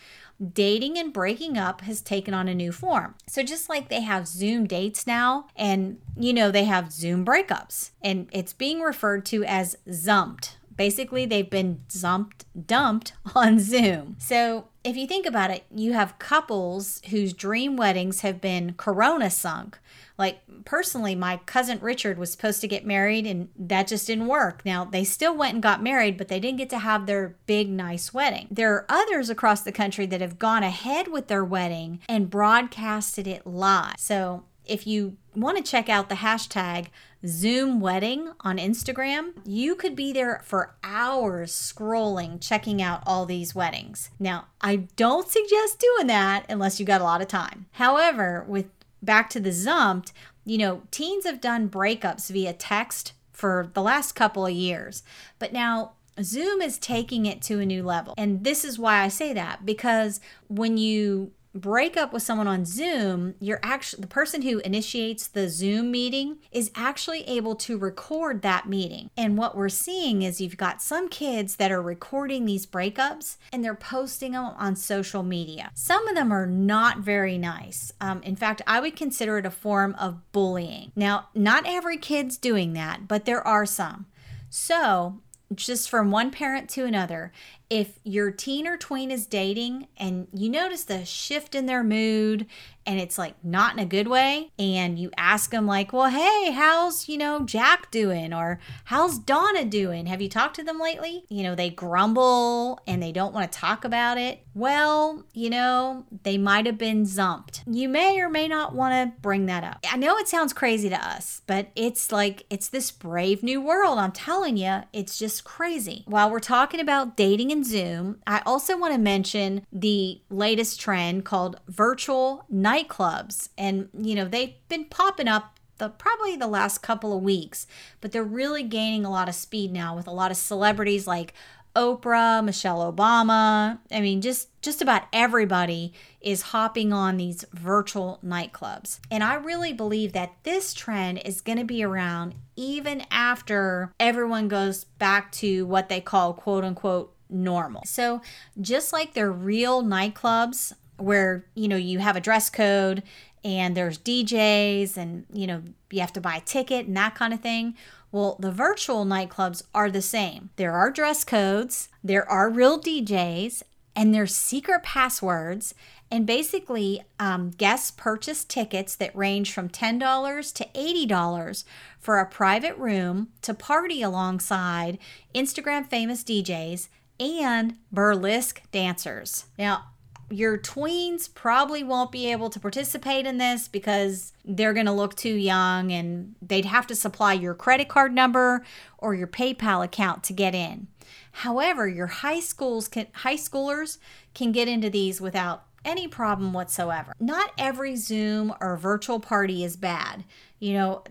dating 0.54 0.98
and 0.98 1.14
breaking 1.14 1.60
up 1.60 1.82
has 1.82 2.02
taken 2.02 2.34
on 2.34 2.48
a 2.48 2.56
new 2.56 2.72
form. 2.72 3.14
So, 3.28 3.44
just 3.44 3.70
like 3.70 3.90
they 3.90 4.02
have 4.02 4.28
Zoom 4.28 4.68
dates 4.68 5.08
now, 5.08 5.48
and 5.56 6.00
you 6.18 6.34
know, 6.34 6.52
they 6.52 6.66
have 6.66 6.92
Zoom 6.92 7.26
breakups, 7.26 7.92
and 8.02 8.28
it's 8.32 8.54
being 8.54 8.82
referred 8.82 9.26
to 9.28 9.44
as 9.46 9.78
Zumped. 9.88 10.57
Basically, 10.78 11.26
they've 11.26 11.50
been 11.50 11.82
zumped, 11.90 12.46
dumped 12.66 13.14
on 13.36 13.60
Zoom. 13.60 14.16
So, 14.20 14.70
if 14.84 14.96
you 14.96 15.06
think 15.06 15.26
about 15.26 15.52
it, 15.52 15.66
you 15.70 15.92
have 15.94 16.18
couples 16.18 17.02
whose 17.10 17.34
dream 17.34 17.76
weddings 17.76 18.22
have 18.22 18.40
been 18.40 18.74
corona 18.78 19.30
sunk. 19.30 19.80
Like, 20.18 20.40
personally, 20.64 21.14
my 21.14 21.38
cousin 21.46 21.80
Richard 21.82 22.18
was 22.18 22.32
supposed 22.32 22.62
to 22.62 22.68
get 22.68 22.86
married 22.86 23.28
and 23.28 23.50
that 23.58 23.88
just 23.88 24.08
didn't 24.08 24.28
work. 24.28 24.62
Now, 24.66 24.86
they 24.86 25.04
still 25.04 25.36
went 25.36 25.56
and 25.56 25.62
got 25.62 25.84
married, 25.84 26.18
but 26.18 26.30
they 26.30 26.40
didn't 26.40 26.58
get 26.58 26.70
to 26.70 26.80
have 26.80 27.06
their 27.06 27.36
big, 27.46 27.70
nice 27.70 28.14
wedding. 28.14 28.48
There 28.50 28.74
are 28.74 28.86
others 28.88 29.30
across 29.30 29.62
the 29.62 29.72
country 29.74 30.06
that 30.06 30.22
have 30.22 30.40
gone 30.40 30.64
ahead 30.64 31.10
with 31.10 31.28
their 31.28 31.44
wedding 31.44 32.00
and 32.08 32.30
broadcasted 32.30 33.28
it 33.28 33.46
live. 33.46 33.96
So, 33.98 34.46
if 34.68 34.88
you 34.88 35.18
want 35.36 35.58
to 35.58 35.64
check 35.64 35.90
out 35.90 36.10
the 36.10 36.16
hashtag 36.16 36.88
Zoom 37.26 37.80
wedding 37.80 38.32
on 38.42 38.58
Instagram, 38.58 39.34
you 39.46 39.76
could 39.76 39.96
be 39.96 40.14
there 40.14 40.42
for 40.44 40.76
hours 40.84 41.52
scrolling, 41.52 42.42
checking 42.42 42.82
out 42.82 43.04
all 43.06 43.26
these 43.26 43.56
weddings. 43.56 44.12
Now, 44.20 44.48
I 44.62 44.88
don't 44.96 45.28
suggest 45.28 45.80
doing 45.80 46.08
that 46.08 46.46
unless 46.50 46.80
you 46.80 46.86
got 46.86 47.02
a 47.02 47.06
lot 47.06 47.22
of 47.22 47.28
time. 47.28 47.66
However, 47.72 48.46
with 48.48 48.68
back 49.02 49.30
to 49.32 49.40
the 49.40 49.50
Zumped, 49.50 50.12
you 50.46 50.58
know, 50.58 50.84
teens 50.92 51.26
have 51.26 51.42
done 51.42 51.70
breakups 51.70 52.32
via 52.32 52.54
text 52.54 53.14
for 53.32 53.70
the 53.74 53.82
last 53.82 54.14
couple 54.14 54.46
of 54.46 54.54
years. 54.54 55.04
But 55.40 55.54
now 55.54 55.94
Zoom 56.22 56.62
is 56.62 56.78
taking 56.78 57.26
it 57.26 57.42
to 57.44 57.60
a 57.60 57.66
new 57.66 57.84
level. 57.84 58.14
And 58.18 58.44
this 58.44 58.64
is 58.64 58.80
why 58.80 59.02
I 59.02 59.08
say 59.08 59.34
that 59.34 59.66
because 59.66 60.20
when 60.48 60.78
you 60.78 61.32
break 61.62 61.98
up 61.98 62.14
with 62.14 62.24
someone 62.24 62.48
on 62.48 62.66
Zoom, 62.66 63.36
you're 63.40 63.60
actually 63.64 64.02
the 64.02 64.08
person 64.08 64.42
who 64.42 64.60
initiates 64.60 65.28
the 65.28 65.50
Zoom 65.50 65.92
meeting 65.92 66.38
is 66.52 66.72
actually 66.76 67.24
able 67.24 67.56
to 67.56 67.78
record 67.78 68.42
that 68.42 68.68
meeting. 68.68 69.10
And 69.18 69.38
what 69.38 69.56
we're 69.56 69.70
seeing 69.70 70.22
is 70.22 70.40
you've 70.40 70.58
got 70.58 70.82
some 70.82 71.10
kids 71.10 71.56
that 71.58 71.72
are 71.72 71.82
recording 71.82 72.46
these 72.46 72.66
breakups 72.66 73.38
and 73.52 73.64
they're 73.64 73.76
posting 73.76 74.34
them 74.34 74.46
on 74.58 74.76
social 74.76 75.24
media. 75.24 75.72
Some 75.74 76.08
of 76.08 76.16
them 76.16 76.32
are 76.32 76.48
not 76.48 77.00
very 77.00 77.38
nice. 77.38 77.92
Um, 78.00 78.22
in 78.24 78.36
fact, 78.36 78.62
I 78.68 78.80
would 78.80 78.96
consider 78.96 79.38
it 79.38 79.46
a 79.46 79.52
form 79.52 79.96
of 80.00 80.20
bullying. 80.32 80.92
Now, 80.96 81.30
not 81.34 81.64
every 81.66 81.98
kid's 81.98 82.38
doing 82.38 82.74
that, 82.74 83.08
but 83.08 83.26
there 83.26 83.46
are 83.46 83.66
some. 83.66 84.06
So, 84.50 85.20
just 85.54 85.90
from 85.90 86.12
one 86.12 86.32
parent 86.32 86.70
to 86.72 86.86
another, 86.86 87.32
if 87.70 88.00
your 88.04 88.32
teen 88.32 88.68
or 88.68 88.78
tween 88.78 89.12
is 89.12 89.26
dating 89.26 89.88
and 89.98 90.28
you 90.34 90.50
notice 90.50 90.84
the 90.86 91.04
shift 91.06 91.56
in 91.56 91.66
their 91.66 91.84
mood 91.84 92.46
and 92.86 93.00
it's 93.00 93.18
like 93.18 93.36
not 93.44 93.74
in 93.74 93.80
a 93.80 93.86
good 93.86 94.08
way 94.08 94.50
and 94.58 94.98
you 94.98 95.12
ask 95.18 95.52
them 95.52 95.68
like 95.68 95.92
well 95.92 96.10
hey 96.10 96.52
how's 96.52 97.10
you 97.10 97.18
know 97.18 97.44
jack 97.44 97.92
doing 97.92 98.34
or 98.34 98.60
how's 98.86 99.20
donna 99.20 99.66
doing? 99.66 100.06
Have 100.06 100.22
you 100.22 100.30
talked 100.30 100.56
to 100.56 100.64
them 100.64 100.80
lately? 100.80 101.26
You 101.30 101.44
know 101.44 101.56
they 101.56 101.70
grumble 101.70 102.80
and 102.88 103.04
they 103.04 103.12
don't 103.12 103.34
want 103.34 103.52
to 103.52 103.60
talk 103.60 103.84
about 103.84 104.18
it. 104.18 104.44
Well 104.54 105.26
you 105.34 105.50
know 105.50 106.06
they 106.24 106.38
might 106.38 106.66
have 106.66 106.78
been 106.78 107.04
zumped. 107.04 107.64
You 107.68 107.90
may 107.90 108.20
or 108.22 108.30
may 108.30 108.48
not 108.48 108.74
want 108.74 108.94
to 108.94 109.22
bring 109.22 109.48
that 109.48 109.64
up. 109.64 109.86
I 109.92 109.98
know 109.98 110.18
it 110.18 110.28
sounds 110.30 110.54
crazy 110.54 110.90
to 110.90 111.06
us 111.06 111.42
but 111.46 111.68
it's 111.76 112.12
like 112.12 112.46
it's 112.50 112.70
this 112.70 112.92
brave 112.92 113.44
new 113.44 113.62
world 113.62 113.98
i'm 114.00 114.12
telling 114.12 114.58
you 114.58 114.84
it's 114.94 115.18
just 115.20 115.44
crazy. 115.44 116.04
While 116.06 116.30
we're 116.30 116.40
talking 116.40 116.80
about 116.80 117.18
dating 117.18 117.52
and 117.52 117.57
zoom 117.64 118.20
i 118.26 118.42
also 118.46 118.78
want 118.78 118.94
to 118.94 119.00
mention 119.00 119.66
the 119.72 120.22
latest 120.30 120.80
trend 120.80 121.26
called 121.26 121.60
virtual 121.68 122.46
nightclubs. 122.52 123.50
And, 123.58 123.90
you 123.98 124.16
know, 124.16 124.26
they've 124.26 124.56
been 124.70 124.86
popping 124.86 125.28
up 125.28 125.60
the 125.78 125.90
probably 125.90 126.36
the 126.36 126.48
last 126.48 126.80
couple 126.80 127.16
of 127.16 127.22
weeks, 127.22 127.68
but 128.02 128.12
they're 128.12 128.24
really 128.24 128.64
gaining 128.64 129.06
a 129.06 129.12
lot 129.12 129.30
of 129.30 129.36
speed 129.36 129.72
now 129.72 129.96
with 129.96 130.08
a 130.08 130.12
lot 130.12 130.32
of 130.32 130.38
celebrities 130.38 131.06
like 131.06 131.34
Oprah, 131.76 132.44
Michelle 132.44 132.92
Obama. 132.92 133.78
I 133.92 134.02
mean, 134.02 134.22
just 134.22 134.50
just 134.64 134.82
about 134.82 135.04
everybody 135.14 135.94
is 136.20 136.42
hopping 136.42 136.92
on 136.92 137.18
these 137.18 137.46
virtual 137.54 138.20
nightclubs. 138.26 139.00
And 139.12 139.24
I 139.24 139.36
really 139.36 139.72
believe 139.72 140.14
that 140.14 140.34
this 140.42 140.74
trend 140.74 141.22
is 141.24 141.42
going 141.42 141.60
to 141.60 141.64
be 141.64 141.84
around 141.84 142.34
even 142.56 143.06
after 143.12 143.94
everyone 144.00 144.48
goes 144.48 144.86
back 144.86 145.32
to 145.34 145.68
what 145.68 145.90
they 145.90 146.02
call 146.02 146.34
quote 146.34 146.64
unquote 146.64 147.14
normal. 147.30 147.84
So, 147.86 148.22
just 148.60 148.94
like 148.94 149.14
their 149.14 149.32
real 149.32 149.84
nightclubs 149.84 150.74
where 150.98 151.46
you 151.56 151.68
know 151.68 151.76
you 151.76 152.00
have 152.00 152.16
a 152.16 152.22
dress 152.22 152.50
code 152.50 153.04
and 153.44 153.78
there's 153.78 153.98
DJs 153.98 154.98
and 154.98 155.26
you 155.32 155.48
know 155.48 155.64
you 155.92 156.02
have 156.02 156.14
to 156.14 156.22
buy 156.22 156.38
a 156.38 156.42
ticket 156.42 156.88
and 156.88 156.98
that 156.98 157.16
kind 157.16 157.34
of 157.34 157.42
thing. 157.42 157.76
Well, 158.12 158.38
the 158.40 158.52
virtual 158.52 159.06
nightclubs 159.06 159.64
are 159.76 159.92
the 159.92 160.02
same. 160.02 160.50
There 160.56 160.74
are 160.74 160.90
dress 160.90 161.24
codes, 161.24 161.90
there 162.04 162.30
are 162.30 162.50
real 162.50 162.80
DJs, 162.80 163.64
and 163.96 164.14
there's 164.14 164.36
secret 164.36 164.84
passwords. 164.84 165.74
And 166.10 166.26
basically, 166.26 167.02
um, 167.20 167.50
guests 167.50 167.92
purchase 167.92 168.46
tickets 168.46 168.96
that 168.96 169.14
range 169.14 169.52
from 169.52 169.68
$10 169.68 170.54
to 170.54 170.66
$80 170.74 171.66
for 172.00 172.20
a 172.20 172.26
private 172.26 172.78
room 172.78 173.28
to 173.42 173.54
party 173.54 174.02
alongside 174.02 175.00
Instagram 175.36 175.86
famous 175.86 176.24
DJs 176.24 176.88
and 177.20 177.78
burlesque 177.92 178.62
dancers. 178.72 179.46
Now, 179.58 179.86
your 180.30 180.58
tweens 180.58 181.34
probably 181.34 181.84
won't 181.84 182.12
be 182.12 182.32
able 182.32 182.50
to 182.50 182.60
participate 182.60 183.26
in 183.26 183.38
this 183.38 183.68
because 183.68 184.34
they're 184.44 184.74
going 184.74 184.86
to 184.86 184.92
look 184.92 185.16
too 185.16 185.34
young 185.34 185.92
and 185.92 186.36
they'd 186.42 186.66
have 186.66 186.88
to 186.88 186.96
supply 186.96 187.34
your 187.34 187.54
credit 187.54 187.88
card 187.88 188.14
number 188.14 188.66
or 188.98 189.16
your 189.16 189.28
PayPal 189.28 189.84
account 189.84 190.24
to 190.26 190.34
get 190.34 190.54
in. 190.54 190.88
However, 191.32 191.88
your 191.88 192.08
high 192.08 192.40
schools 192.40 192.88
can 192.88 193.08
high 193.14 193.36
schoolers 193.36 194.00
can 194.34 194.52
get 194.52 194.68
into 194.68 194.90
these 194.90 195.22
without 195.22 195.64
any 195.86 196.08
problem 196.08 196.52
whatsoever. 196.52 197.14
Not 197.20 197.52
every 197.58 197.96
Zoom 197.96 198.54
or 198.60 198.76
virtual 198.76 199.20
party 199.20 199.64
is 199.64 199.78
bad. 199.78 200.26
You 200.60 200.74
know, 200.74 201.04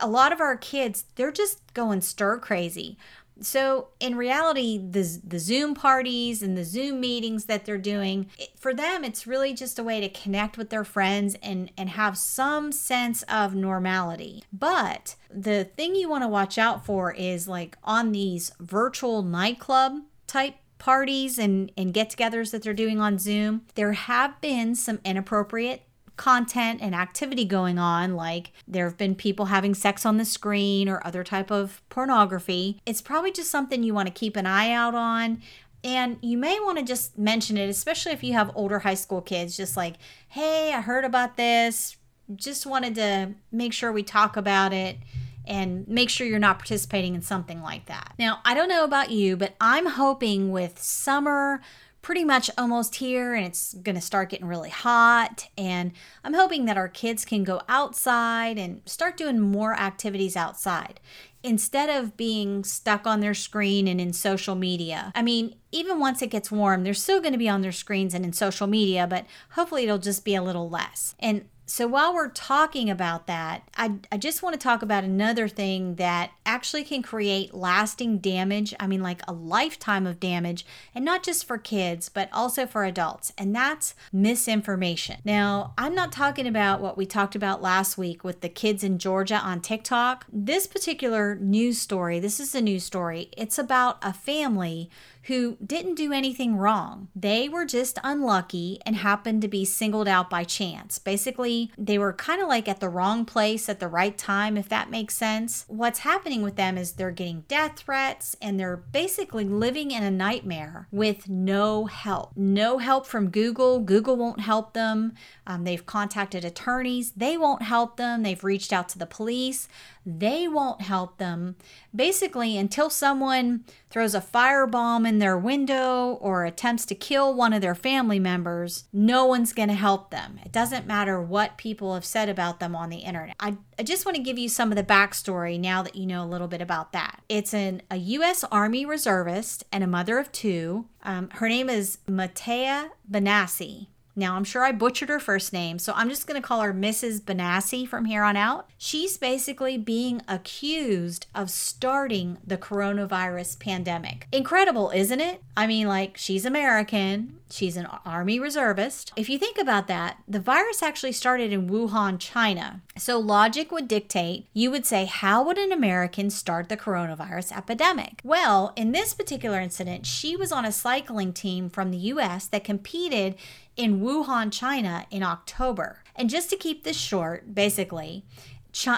a 0.00 0.08
lot 0.08 0.32
of 0.32 0.40
our 0.40 0.56
kids, 0.56 1.04
they're 1.14 1.32
just 1.32 1.72
going 1.74 2.02
stir 2.02 2.38
crazy 2.38 2.98
so 3.40 3.88
in 4.00 4.16
reality 4.16 4.78
the 4.78 5.20
the 5.26 5.38
zoom 5.38 5.74
parties 5.74 6.42
and 6.42 6.56
the 6.56 6.64
zoom 6.64 7.00
meetings 7.00 7.44
that 7.44 7.64
they're 7.64 7.78
doing 7.78 8.28
it, 8.38 8.50
for 8.58 8.74
them 8.74 9.04
it's 9.04 9.26
really 9.26 9.52
just 9.52 9.78
a 9.78 9.84
way 9.84 10.00
to 10.00 10.08
connect 10.08 10.58
with 10.58 10.70
their 10.70 10.84
friends 10.84 11.36
and 11.42 11.70
and 11.76 11.90
have 11.90 12.16
some 12.16 12.72
sense 12.72 13.22
of 13.24 13.54
normality. 13.54 14.44
But 14.52 15.16
the 15.30 15.64
thing 15.64 15.94
you 15.94 16.08
want 16.08 16.24
to 16.24 16.28
watch 16.28 16.58
out 16.58 16.84
for 16.84 17.12
is 17.12 17.48
like 17.48 17.76
on 17.84 18.12
these 18.12 18.52
virtual 18.60 19.22
nightclub 19.22 20.00
type 20.26 20.56
parties 20.78 21.38
and 21.38 21.72
and 21.76 21.92
get-togethers 21.92 22.52
that 22.52 22.62
they're 22.62 22.72
doing 22.72 23.00
on 23.00 23.18
zoom 23.18 23.62
there 23.74 23.92
have 23.92 24.40
been 24.40 24.76
some 24.76 25.00
inappropriate 25.04 25.82
content 26.18 26.80
and 26.82 26.94
activity 26.94 27.44
going 27.44 27.78
on 27.78 28.14
like 28.14 28.52
there 28.66 28.84
have 28.84 28.98
been 28.98 29.14
people 29.14 29.46
having 29.46 29.74
sex 29.74 30.04
on 30.04 30.18
the 30.18 30.24
screen 30.24 30.88
or 30.88 31.00
other 31.06 31.24
type 31.24 31.50
of 31.50 31.80
pornography 31.88 32.78
it's 32.84 33.00
probably 33.00 33.32
just 33.32 33.50
something 33.50 33.82
you 33.82 33.94
want 33.94 34.06
to 34.06 34.12
keep 34.12 34.36
an 34.36 34.44
eye 34.44 34.70
out 34.70 34.94
on 34.94 35.40
and 35.82 36.18
you 36.20 36.36
may 36.36 36.58
want 36.60 36.76
to 36.76 36.84
just 36.84 37.16
mention 37.16 37.56
it 37.56 37.68
especially 37.68 38.12
if 38.12 38.22
you 38.22 38.32
have 38.32 38.50
older 38.54 38.80
high 38.80 38.94
school 38.94 39.22
kids 39.22 39.56
just 39.56 39.76
like 39.76 39.94
hey 40.28 40.72
i 40.74 40.80
heard 40.80 41.04
about 41.04 41.36
this 41.36 41.96
just 42.36 42.66
wanted 42.66 42.94
to 42.94 43.32
make 43.50 43.72
sure 43.72 43.90
we 43.90 44.02
talk 44.02 44.36
about 44.36 44.72
it 44.72 44.98
and 45.46 45.88
make 45.88 46.10
sure 46.10 46.26
you're 46.26 46.38
not 46.38 46.58
participating 46.58 47.14
in 47.14 47.22
something 47.22 47.62
like 47.62 47.86
that. 47.86 48.12
Now, 48.18 48.40
I 48.44 48.52
don't 48.52 48.68
know 48.68 48.84
about 48.84 49.10
you, 49.10 49.34
but 49.36 49.54
I'm 49.60 49.86
hoping 49.86 50.52
with 50.52 50.78
summer 50.78 51.62
pretty 52.08 52.24
much 52.24 52.50
almost 52.56 52.94
here 52.94 53.34
and 53.34 53.44
it's 53.44 53.74
going 53.82 53.94
to 53.94 54.00
start 54.00 54.30
getting 54.30 54.46
really 54.46 54.70
hot. 54.70 55.46
And 55.58 55.92
I'm 56.24 56.32
hoping 56.32 56.64
that 56.64 56.78
our 56.78 56.88
kids 56.88 57.26
can 57.26 57.44
go 57.44 57.60
outside 57.68 58.56
and 58.56 58.80
start 58.86 59.18
doing 59.18 59.38
more 59.38 59.74
activities 59.74 60.34
outside 60.34 61.00
instead 61.42 61.90
of 61.90 62.16
being 62.16 62.64
stuck 62.64 63.06
on 63.06 63.20
their 63.20 63.34
screen 63.34 63.86
and 63.86 64.00
in 64.00 64.14
social 64.14 64.54
media. 64.54 65.12
I 65.14 65.20
mean, 65.20 65.56
even 65.70 66.00
once 66.00 66.22
it 66.22 66.28
gets 66.28 66.50
warm, 66.50 66.82
they're 66.82 66.94
still 66.94 67.20
going 67.20 67.32
to 67.32 67.38
be 67.38 67.46
on 67.46 67.60
their 67.60 67.72
screens 67.72 68.14
and 68.14 68.24
in 68.24 68.32
social 68.32 68.66
media, 68.66 69.06
but 69.06 69.26
hopefully 69.50 69.84
it'll 69.84 69.98
just 69.98 70.24
be 70.24 70.34
a 70.34 70.42
little 70.42 70.70
less. 70.70 71.14
And 71.18 71.46
so 71.70 71.86
while 71.86 72.14
we're 72.14 72.30
talking 72.30 72.88
about 72.88 73.26
that, 73.26 73.68
I, 73.76 73.96
I 74.10 74.16
just 74.16 74.42
want 74.42 74.54
to 74.54 74.58
talk 74.58 74.80
about 74.80 75.04
another 75.04 75.48
thing 75.48 75.96
that 75.96 76.30
actually 76.46 76.82
can 76.82 77.02
create 77.02 77.52
lasting 77.52 78.18
damage. 78.18 78.74
I 78.80 78.86
mean, 78.86 79.02
like 79.02 79.20
a 79.28 79.34
lifetime 79.34 80.06
of 80.06 80.18
damage, 80.18 80.64
and 80.94 81.04
not 81.04 81.22
just 81.22 81.44
for 81.44 81.58
kids, 81.58 82.08
but 82.08 82.30
also 82.32 82.66
for 82.66 82.86
adults, 82.86 83.34
and 83.36 83.54
that's 83.54 83.94
misinformation. 84.10 85.20
Now, 85.26 85.74
I'm 85.76 85.94
not 85.94 86.10
talking 86.10 86.46
about 86.46 86.80
what 86.80 86.96
we 86.96 87.04
talked 87.04 87.36
about 87.36 87.60
last 87.60 87.98
week 87.98 88.24
with 88.24 88.40
the 88.40 88.48
kids 88.48 88.82
in 88.82 88.98
Georgia 88.98 89.36
on 89.36 89.60
TikTok. 89.60 90.24
This 90.32 90.66
particular 90.66 91.34
news 91.34 91.78
story, 91.78 92.18
this 92.18 92.40
is 92.40 92.54
a 92.54 92.62
news 92.62 92.84
story, 92.84 93.28
it's 93.36 93.58
about 93.58 93.98
a 94.02 94.14
family 94.14 94.88
who 95.28 95.56
didn't 95.64 95.94
do 95.94 96.12
anything 96.12 96.56
wrong. 96.56 97.08
They 97.14 97.48
were 97.48 97.66
just 97.66 97.98
unlucky 98.02 98.80
and 98.84 98.96
happened 98.96 99.42
to 99.42 99.48
be 99.48 99.64
singled 99.64 100.08
out 100.08 100.30
by 100.30 100.44
chance. 100.44 100.98
Basically, 100.98 101.70
they 101.76 101.98
were 101.98 102.14
kind 102.14 102.40
of 102.40 102.48
like 102.48 102.66
at 102.66 102.80
the 102.80 102.88
wrong 102.88 103.26
place 103.26 103.68
at 103.68 103.78
the 103.78 103.88
right 103.88 104.16
time, 104.16 104.56
if 104.56 104.70
that 104.70 104.90
makes 104.90 105.14
sense. 105.14 105.66
What's 105.68 106.00
happening 106.00 106.42
with 106.42 106.56
them 106.56 106.78
is 106.78 106.92
they're 106.92 107.10
getting 107.10 107.44
death 107.46 107.78
threats 107.78 108.36
and 108.40 108.58
they're 108.58 108.78
basically 108.78 109.44
living 109.44 109.90
in 109.90 110.02
a 110.02 110.10
nightmare 110.10 110.88
with 110.90 111.28
no 111.28 111.84
help. 111.84 112.32
No 112.34 112.78
help 112.78 113.06
from 113.06 113.28
Google. 113.28 113.80
Google 113.80 114.16
won't 114.16 114.40
help 114.40 114.72
them. 114.72 115.12
Um, 115.46 115.64
they've 115.64 115.84
contacted 115.84 116.44
attorneys. 116.44 117.12
They 117.12 117.36
won't 117.36 117.62
help 117.62 117.98
them. 117.98 118.22
They've 118.22 118.42
reached 118.42 118.72
out 118.72 118.88
to 118.90 118.98
the 118.98 119.06
police. 119.06 119.68
They 120.10 120.48
won't 120.48 120.80
help 120.80 121.18
them. 121.18 121.56
Basically, 121.94 122.56
until 122.56 122.88
someone 122.88 123.64
throws 123.90 124.14
a 124.14 124.22
firebomb 124.22 125.06
in 125.06 125.18
their 125.18 125.36
window 125.36 126.12
or 126.22 126.46
attempts 126.46 126.86
to 126.86 126.94
kill 126.94 127.34
one 127.34 127.52
of 127.52 127.60
their 127.60 127.74
family 127.74 128.18
members, 128.18 128.84
no 128.90 129.26
one's 129.26 129.52
going 129.52 129.68
to 129.68 129.74
help 129.74 130.10
them. 130.10 130.40
It 130.46 130.50
doesn't 130.50 130.86
matter 130.86 131.20
what 131.20 131.58
people 131.58 131.92
have 131.92 132.06
said 132.06 132.30
about 132.30 132.58
them 132.58 132.74
on 132.74 132.88
the 132.88 133.00
internet. 133.00 133.36
I, 133.38 133.58
I 133.78 133.82
just 133.82 134.06
want 134.06 134.16
to 134.16 134.22
give 134.22 134.38
you 134.38 134.48
some 134.48 134.72
of 134.72 134.76
the 134.76 134.82
backstory 134.82 135.60
now 135.60 135.82
that 135.82 135.94
you 135.94 136.06
know 136.06 136.24
a 136.24 136.26
little 136.26 136.48
bit 136.48 136.62
about 136.62 136.92
that. 136.92 137.20
It's 137.28 137.52
an, 137.52 137.82
a 137.90 137.96
U.S. 137.96 138.44
Army 138.44 138.86
reservist 138.86 139.64
and 139.70 139.84
a 139.84 139.86
mother 139.86 140.18
of 140.18 140.32
two. 140.32 140.86
Um, 141.02 141.28
her 141.34 141.50
name 141.50 141.68
is 141.68 141.98
Matea 142.08 142.90
Benassi. 143.10 143.88
Now, 144.18 144.34
I'm 144.34 144.42
sure 144.42 144.64
I 144.64 144.72
butchered 144.72 145.10
her 145.10 145.20
first 145.20 145.52
name, 145.52 145.78
so 145.78 145.92
I'm 145.94 146.08
just 146.08 146.26
going 146.26 146.42
to 146.42 146.46
call 146.46 146.60
her 146.62 146.74
Mrs. 146.74 147.20
Benassi 147.20 147.86
from 147.86 148.06
here 148.06 148.24
on 148.24 148.36
out. 148.36 148.68
She's 148.76 149.16
basically 149.16 149.78
being 149.78 150.22
accused 150.26 151.28
of 151.36 151.50
starting 151.50 152.38
the 152.44 152.58
coronavirus 152.58 153.60
pandemic. 153.60 154.26
Incredible, 154.32 154.90
isn't 154.90 155.20
it? 155.20 155.40
I 155.56 155.68
mean, 155.68 155.86
like, 155.86 156.16
she's 156.16 156.44
American, 156.44 157.38
she's 157.48 157.76
an 157.76 157.86
Army 158.04 158.40
reservist. 158.40 159.12
If 159.14 159.28
you 159.28 159.38
think 159.38 159.56
about 159.56 159.86
that, 159.86 160.18
the 160.26 160.40
virus 160.40 160.82
actually 160.82 161.12
started 161.12 161.52
in 161.52 161.68
Wuhan, 161.68 162.18
China. 162.18 162.82
So, 162.96 163.20
logic 163.20 163.70
would 163.70 163.86
dictate 163.86 164.46
you 164.52 164.72
would 164.72 164.84
say, 164.84 165.04
How 165.04 165.44
would 165.44 165.58
an 165.58 165.70
American 165.70 166.30
start 166.30 166.68
the 166.68 166.76
coronavirus 166.76 167.56
epidemic? 167.56 168.20
Well, 168.24 168.72
in 168.74 168.90
this 168.90 169.14
particular 169.14 169.60
incident, 169.60 170.06
she 170.06 170.34
was 170.34 170.50
on 170.50 170.64
a 170.64 170.72
cycling 170.72 171.32
team 171.32 171.70
from 171.70 171.92
the 171.92 171.98
US 171.98 172.46
that 172.48 172.64
competed 172.64 173.36
in 173.78 174.00
Wuhan, 174.00 174.52
China 174.52 175.06
in 175.10 175.22
October. 175.22 176.02
And 176.14 176.28
just 176.28 176.50
to 176.50 176.56
keep 176.56 176.84
this 176.84 176.98
short, 176.98 177.54
basically, 177.54 178.24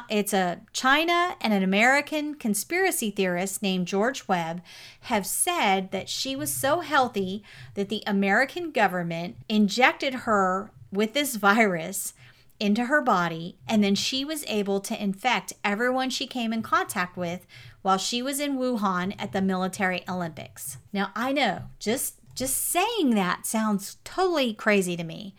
it's 0.08 0.32
a 0.32 0.60
China 0.72 1.36
and 1.40 1.52
an 1.52 1.62
American 1.62 2.34
conspiracy 2.34 3.10
theorist 3.10 3.62
named 3.62 3.86
George 3.86 4.26
Webb 4.26 4.62
have 5.02 5.26
said 5.26 5.92
that 5.92 6.08
she 6.08 6.34
was 6.34 6.52
so 6.52 6.80
healthy 6.80 7.44
that 7.74 7.88
the 7.88 8.02
American 8.06 8.72
government 8.72 9.36
injected 9.48 10.14
her 10.14 10.72
with 10.90 11.12
this 11.12 11.36
virus 11.36 12.14
into 12.58 12.86
her 12.86 13.00
body 13.00 13.56
and 13.66 13.82
then 13.82 13.94
she 13.94 14.24
was 14.24 14.44
able 14.46 14.80
to 14.80 15.02
infect 15.02 15.54
everyone 15.64 16.10
she 16.10 16.26
came 16.26 16.52
in 16.52 16.62
contact 16.62 17.16
with 17.16 17.46
while 17.80 17.96
she 17.96 18.20
was 18.20 18.38
in 18.38 18.58
Wuhan 18.58 19.14
at 19.18 19.32
the 19.32 19.40
military 19.40 20.04
Olympics. 20.06 20.76
Now 20.92 21.10
I 21.14 21.32
know 21.32 21.62
just 21.78 22.19
just 22.40 22.56
saying 22.56 23.10
that 23.10 23.44
sounds 23.44 23.98
totally 24.02 24.54
crazy 24.54 24.96
to 24.96 25.04
me. 25.04 25.34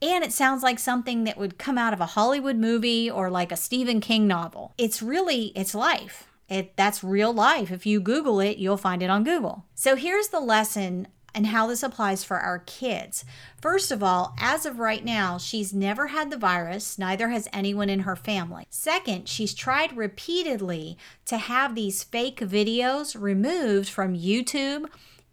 And 0.00 0.24
it 0.24 0.32
sounds 0.32 0.62
like 0.62 0.78
something 0.78 1.24
that 1.24 1.36
would 1.36 1.58
come 1.58 1.76
out 1.76 1.92
of 1.92 2.00
a 2.00 2.06
Hollywood 2.06 2.56
movie 2.56 3.10
or 3.10 3.30
like 3.30 3.52
a 3.52 3.56
Stephen 3.56 4.00
King 4.00 4.26
novel. 4.26 4.72
It's 4.78 5.02
really 5.02 5.52
it's 5.54 5.74
life. 5.74 6.28
It 6.48 6.74
that's 6.76 7.04
real 7.04 7.32
life. 7.32 7.70
If 7.70 7.84
you 7.84 8.00
Google 8.00 8.40
it, 8.40 8.56
you'll 8.56 8.78
find 8.78 9.02
it 9.02 9.10
on 9.10 9.22
Google. 9.22 9.66
So 9.74 9.96
here's 9.96 10.28
the 10.28 10.40
lesson 10.40 11.08
and 11.34 11.48
how 11.48 11.66
this 11.66 11.82
applies 11.82 12.24
for 12.24 12.38
our 12.38 12.60
kids. 12.60 13.26
First 13.60 13.92
of 13.92 14.02
all, 14.02 14.34
as 14.40 14.64
of 14.64 14.78
right 14.78 15.04
now, 15.04 15.36
she's 15.36 15.74
never 15.74 16.06
had 16.06 16.30
the 16.30 16.38
virus, 16.38 16.98
neither 16.98 17.28
has 17.28 17.48
anyone 17.52 17.90
in 17.90 18.00
her 18.00 18.16
family. 18.16 18.66
Second, 18.70 19.28
she's 19.28 19.52
tried 19.52 19.94
repeatedly 19.94 20.96
to 21.26 21.36
have 21.36 21.74
these 21.74 22.02
fake 22.02 22.40
videos 22.40 23.20
removed 23.20 23.90
from 23.90 24.16
YouTube 24.16 24.86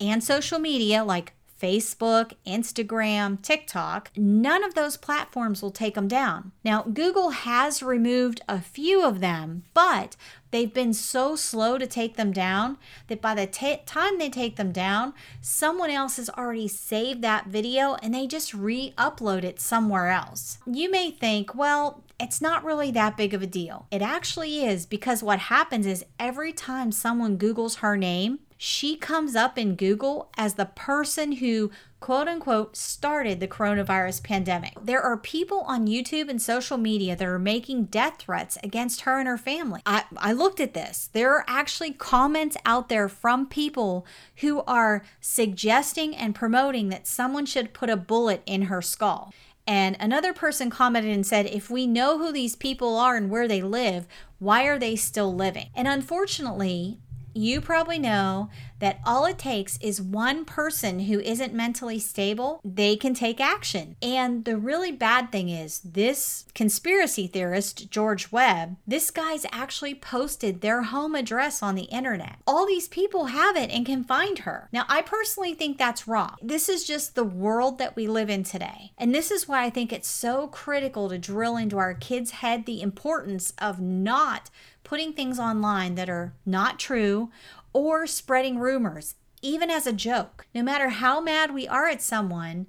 and 0.10 0.24
social 0.24 0.60
media 0.60 1.04
like 1.04 1.34
Facebook, 1.64 2.34
Instagram, 2.46 3.42
TikTok, 3.42 4.12
none 4.18 4.66
of 4.66 4.76
those 4.76 4.98
platforms 4.98 5.62
will 5.62 5.72
take 5.72 5.96
them 5.96 6.10
down. 6.10 6.52
Now, 6.62 6.82
Google 6.82 7.30
has 7.30 7.82
removed 7.82 8.42
a 8.50 8.60
few 8.60 9.02
of 9.02 9.22
them, 9.22 9.64
but 9.74 10.18
they've 10.52 10.74
been 10.74 10.94
so 10.94 11.38
slow 11.38 11.78
to 11.78 11.88
take 11.88 12.18
them 12.18 12.34
down 12.34 12.78
that 13.08 13.22
by 13.22 13.34
the 13.34 13.48
t- 13.48 13.80
time 13.86 14.18
they 14.18 14.30
take 14.30 14.58
them 14.58 14.74
down, 14.74 15.14
someone 15.40 15.90
else 15.90 16.18
has 16.18 16.30
already 16.32 16.68
saved 16.68 17.22
that 17.22 17.48
video 17.48 17.96
and 18.04 18.14
they 18.14 18.28
just 18.28 18.54
re 18.54 18.94
upload 18.98 19.46
it 19.46 19.62
somewhere 19.62 20.10
else. 20.10 20.58
You 20.66 20.92
may 20.92 21.12
think, 21.12 21.56
well, 21.56 22.04
it's 22.20 22.42
not 22.42 22.66
really 22.66 22.92
that 22.92 23.16
big 23.16 23.34
of 23.34 23.42
a 23.42 23.48
deal. 23.48 23.88
It 23.90 24.02
actually 24.02 24.66
is 24.66 24.86
because 24.86 25.24
what 25.24 25.40
happens 25.40 25.86
is 25.86 26.06
every 26.20 26.52
time 26.52 26.92
someone 26.92 27.38
Googles 27.38 27.78
her 27.78 27.96
name, 27.96 28.40
she 28.66 28.96
comes 28.96 29.36
up 29.36 29.58
in 29.58 29.76
Google 29.76 30.30
as 30.38 30.54
the 30.54 30.64
person 30.64 31.34
who 31.34 31.70
quote 32.00 32.30
unquote 32.30 32.78
started 32.78 33.42
the 33.42 33.48
coronavirus 33.48 34.24
pandemic. 34.24 34.72
There 34.82 35.02
are 35.02 35.18
people 35.18 35.66
on 35.68 35.88
YouTube 35.88 36.30
and 36.30 36.42
social 36.42 36.78
media 36.78 37.14
that 37.14 37.28
are 37.28 37.38
making 37.38 37.88
death 37.88 38.20
threats 38.20 38.58
against 38.64 39.02
her 39.02 39.20
and 39.20 39.28
her 39.28 39.38
family. 39.38 39.82
I, 39.86 40.06
I 40.16 40.32
looked 40.32 40.62
at 40.62 40.74
this. 40.74 41.10
There 41.12 41.34
are 41.34 41.44
actually 41.46 41.92
comments 41.92 42.56
out 42.66 42.88
there 42.88 43.10
from 43.10 43.48
people 43.48 44.06
who 44.38 44.62
are 44.62 45.04
suggesting 45.20 46.16
and 46.16 46.34
promoting 46.34 46.88
that 46.88 47.06
someone 47.06 47.46
should 47.46 47.74
put 47.74 47.90
a 47.90 47.98
bullet 47.98 48.44
in 48.46 48.64
her 48.64 48.82
skull. 48.82 49.34
And 49.68 49.98
another 50.00 50.32
person 50.32 50.70
commented 50.70 51.12
and 51.12 51.28
said, 51.28 51.48
if 51.48 51.70
we 51.70 51.86
know 51.86 52.18
who 52.18 52.32
these 52.32 52.56
people 52.56 52.96
are 52.96 53.18
and 53.18 53.30
where 53.30 53.48
they 53.48 53.62
live, 53.62 54.08
why 54.40 54.64
are 54.64 54.80
they 54.80 54.96
still 54.96 55.36
living? 55.36 55.70
And 55.76 55.90
unfortunately, 55.90 57.00
you 57.34 57.62
probably 57.62 58.00
know 58.00 58.50
that 58.80 59.00
all 59.06 59.26
it 59.26 59.38
takes 59.38 59.78
is 59.78 60.02
one 60.02 60.44
person 60.44 61.02
who 61.02 61.20
isn't 61.22 61.54
mentally 61.54 62.00
stable, 62.00 62.60
they 62.66 62.96
can 62.96 63.14
take 63.14 63.40
action. 63.40 63.96
And 64.02 64.44
the 64.44 64.58
really 64.58 64.92
bad 64.92 65.32
thing 65.32 65.48
is, 65.50 65.80
this 65.80 66.46
conspiracy 66.54 67.28
theorist, 67.28 67.90
George 67.90 68.32
Webb, 68.32 68.76
this 68.86 69.10
guy's 69.10 69.46
actually 69.52 69.96
posted 69.96 70.60
their 70.60 70.84
home 70.84 71.16
address 71.16 71.64
on 71.64 71.76
the 71.76 71.84
internet. 71.84 72.40
All 72.46 72.66
these 72.66 72.88
people 72.88 73.28
have 73.28 73.56
it 73.56 73.70
and 73.70 73.86
can 73.86 74.04
find 74.04 74.40
her. 74.40 74.68
Now, 74.74 74.86
I 74.90 75.02
personally 75.02 75.54
think 75.54 75.78
that's 75.78 76.08
wrong. 76.08 76.36
This 76.42 76.68
is 76.68 76.86
just 76.86 77.16
the 77.16 77.24
world 77.24 77.78
that 77.78 77.96
we 77.96 78.08
live 78.08 78.30
in 78.30 78.44
today. 78.44 78.92
And 78.98 79.16
this 79.16 79.32
is 79.32 79.48
why 79.48 79.64
I 79.64 79.70
think 79.70 79.94
it's 79.94 80.10
so 80.10 80.48
critical 80.48 81.08
to 81.10 81.18
drill 81.18 81.56
into 81.56 81.78
our 81.78 81.94
kids' 81.94 82.32
head 82.32 82.66
the 82.66 82.82
importance 82.82 83.54
of 83.58 83.80
not 83.80 84.50
putting 84.94 85.12
things 85.12 85.40
online 85.40 85.96
that 85.96 86.08
are 86.08 86.36
not 86.46 86.78
true 86.78 87.32
or 87.74 88.06
spreading 88.06 88.60
rumors, 88.60 89.16
even 89.42 89.72
as 89.72 89.88
a 89.88 89.92
joke. 89.92 90.46
No 90.54 90.62
matter 90.62 90.90
how 90.90 91.20
mad 91.20 91.52
we 91.52 91.68
are 91.68 91.88
at 91.88 92.00
someone, 92.00 92.68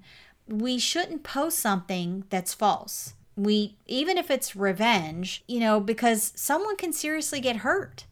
we 0.49 0.79
shouldn't 0.79 1.23
post 1.23 1.59
something 1.59 2.25
that's 2.31 2.55
false. 2.55 3.13
We 3.37 3.77
even 3.85 4.17
if 4.17 4.31
it's 4.31 4.57
revenge, 4.57 5.45
you 5.47 5.61
know, 5.61 5.81
because 5.81 6.33
someone 6.35 6.77
can 6.77 6.95
seriously 6.95 7.41
get 7.41 7.57
hurt. 7.57 8.07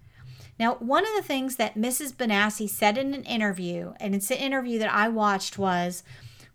Now, 0.59 0.75
one 0.75 1.07
of 1.07 1.15
the 1.17 1.27
things 1.27 1.57
that 1.57 1.75
Mrs. 1.75 2.13
Benassi 2.13 2.69
said 2.69 2.99
in 2.99 3.15
an 3.15 3.25
interview, 3.25 3.95
and 3.99 4.15
it's 4.15 4.31
an 4.31 4.37
interview 4.37 4.79
that 4.81 4.93
I 4.93 5.09
watched, 5.09 5.57
was 5.57 6.03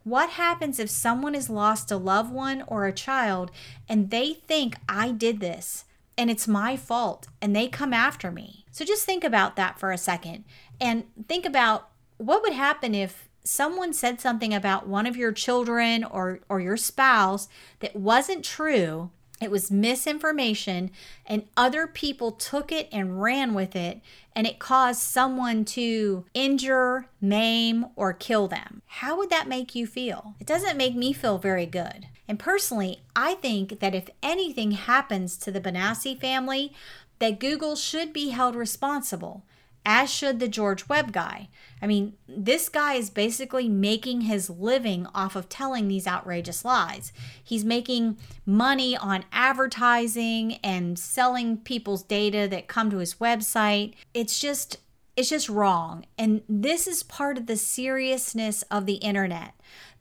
what 0.04 0.30
happens 0.30 0.78
if 0.78 0.92
someone 0.92 1.34
has 1.34 1.50
lost 1.50 1.90
a 1.90 1.98
loved 1.98 2.32
one 2.32 2.64
or 2.68 2.86
a 2.86 2.94
child 2.94 3.50
and 3.90 4.12
they 4.12 4.34
think 4.34 4.76
I 4.88 5.12
did 5.12 5.40
this? 5.40 5.86
And 6.18 6.30
it's 6.30 6.48
my 6.48 6.76
fault 6.76 7.28
and 7.42 7.56
they 7.56 7.68
come 7.68 7.94
after 7.94 8.32
me. 8.32 8.66
So 8.72 8.86
just 8.86 9.06
think 9.06 9.24
about 9.24 9.56
that 9.56 9.80
for 9.80 9.92
a 9.92 9.98
second 9.98 10.46
and 10.80 11.06
think 11.28 11.46
about 11.46 11.90
what 12.18 12.42
would 12.42 12.54
happen 12.54 12.96
if 12.96 13.28
someone 13.44 13.94
said 13.94 14.20
something 14.20 14.54
about 14.54 14.88
one 14.88 15.08
of 15.08 15.16
your 15.16 15.32
children 15.32 16.04
or 16.04 16.40
or 16.50 16.60
your 16.60 16.78
spouse 16.78 17.48
that 17.80 17.96
wasn't 17.96 18.44
true 18.44 19.10
it 19.40 19.52
was 19.52 19.70
misinformation, 19.70 20.92
and 21.26 21.48
other 21.56 21.86
people 21.88 22.32
took 22.32 22.72
it 22.72 22.90
and 22.92 23.22
ran 23.22 23.54
with 23.54 23.76
it, 23.76 24.02
and 24.36 24.48
it 24.48 24.60
caused 24.60 25.02
someone 25.02 25.64
to 25.66 26.26
injure, 26.34 27.08
maim, 27.22 27.86
or 27.96 28.14
kill 28.14 28.48
them. 28.48 28.82
How 28.88 29.18
would 29.18 29.30
that 29.30 29.48
make 29.48 29.76
you 29.76 29.86
feel? 29.86 30.36
It 30.40 30.48
doesn't 30.48 30.78
make 30.78 30.96
me 30.96 31.14
feel 31.14 31.38
very 31.38 31.66
good. 31.66 32.08
And 32.28 32.40
personally, 32.40 33.02
I 33.16 33.36
think 33.36 33.80
that 33.80 33.96
if 33.96 34.10
anything 34.22 34.72
happens 34.72 35.38
to 35.38 35.52
the 35.52 35.62
Benassi 35.62 36.20
family, 36.20 36.74
that 37.20 37.40
Google 37.40 37.76
should 37.76 38.14
be 38.14 38.30
held 38.30 38.56
responsible 38.56 39.44
as 39.90 40.12
should 40.12 40.40
the 40.42 40.50
George 40.50 40.90
Webb 40.90 41.14
guy. 41.14 41.48
I 41.82 41.88
mean, 41.88 42.14
this 42.28 42.68
guy 42.68 42.96
is 42.96 43.10
basically 43.10 43.70
making 43.70 44.22
his 44.22 44.50
living 44.50 45.08
off 45.16 45.36
of 45.38 45.48
telling 45.48 45.88
these 45.88 46.06
outrageous 46.06 46.66
lies. 46.66 47.14
He's 47.42 47.64
making 47.64 48.18
money 48.46 48.98
on 48.98 49.24
advertising 49.32 50.56
and 50.56 51.00
selling 51.00 51.58
people's 51.58 52.04
data 52.04 52.48
that 52.50 52.68
come 52.68 52.90
to 52.92 52.98
his 52.98 53.16
website. 53.16 53.94
It's 54.14 54.40
just 54.40 54.80
It's 55.16 55.30
just 55.30 55.50
wrong. 55.50 56.06
And 56.18 56.42
this 56.48 56.86
is 56.86 57.02
part 57.02 57.38
of 57.38 57.48
the 57.48 57.58
seriousness 57.58 58.64
of 58.70 58.86
the 58.86 58.96
internet. 58.96 59.54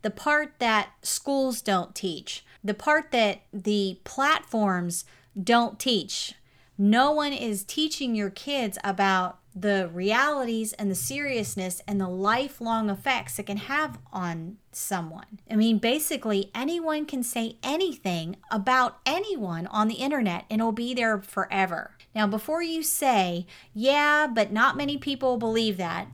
The 0.03 0.11
part 0.11 0.59
that 0.59 0.89
schools 1.01 1.61
don't 1.63 1.95
teach, 1.95 2.45
the 2.63 2.75
part 2.75 3.11
that 3.11 3.41
the 3.51 3.99
platforms 4.03 5.05
don't 5.41 5.79
teach. 5.79 6.35
No 6.77 7.11
one 7.11 7.33
is 7.33 7.63
teaching 7.63 8.13
your 8.13 8.29
kids 8.29 8.77
about 8.83 9.39
the 9.61 9.89
realities 9.91 10.73
and 10.73 10.91
the 10.91 10.95
seriousness 10.95 11.81
and 11.87 11.99
the 11.99 12.07
lifelong 12.07 12.89
effects 12.89 13.39
it 13.39 13.47
can 13.47 13.57
have 13.57 13.97
on 14.13 14.57
someone. 14.71 15.39
I 15.49 15.55
mean, 15.55 15.79
basically, 15.79 16.51
anyone 16.53 17.05
can 17.05 17.23
say 17.23 17.57
anything 17.63 18.37
about 18.51 18.99
anyone 19.05 19.65
on 19.67 19.87
the 19.87 19.95
internet 19.95 20.45
and 20.49 20.61
it'll 20.61 20.71
be 20.71 20.93
there 20.93 21.19
forever. 21.21 21.95
Now, 22.13 22.27
before 22.27 22.61
you 22.61 22.83
say, 22.83 23.47
yeah, 23.73 24.27
but 24.27 24.51
not 24.51 24.77
many 24.77 24.97
people 24.97 25.37
believe 25.37 25.77
that, 25.77 26.07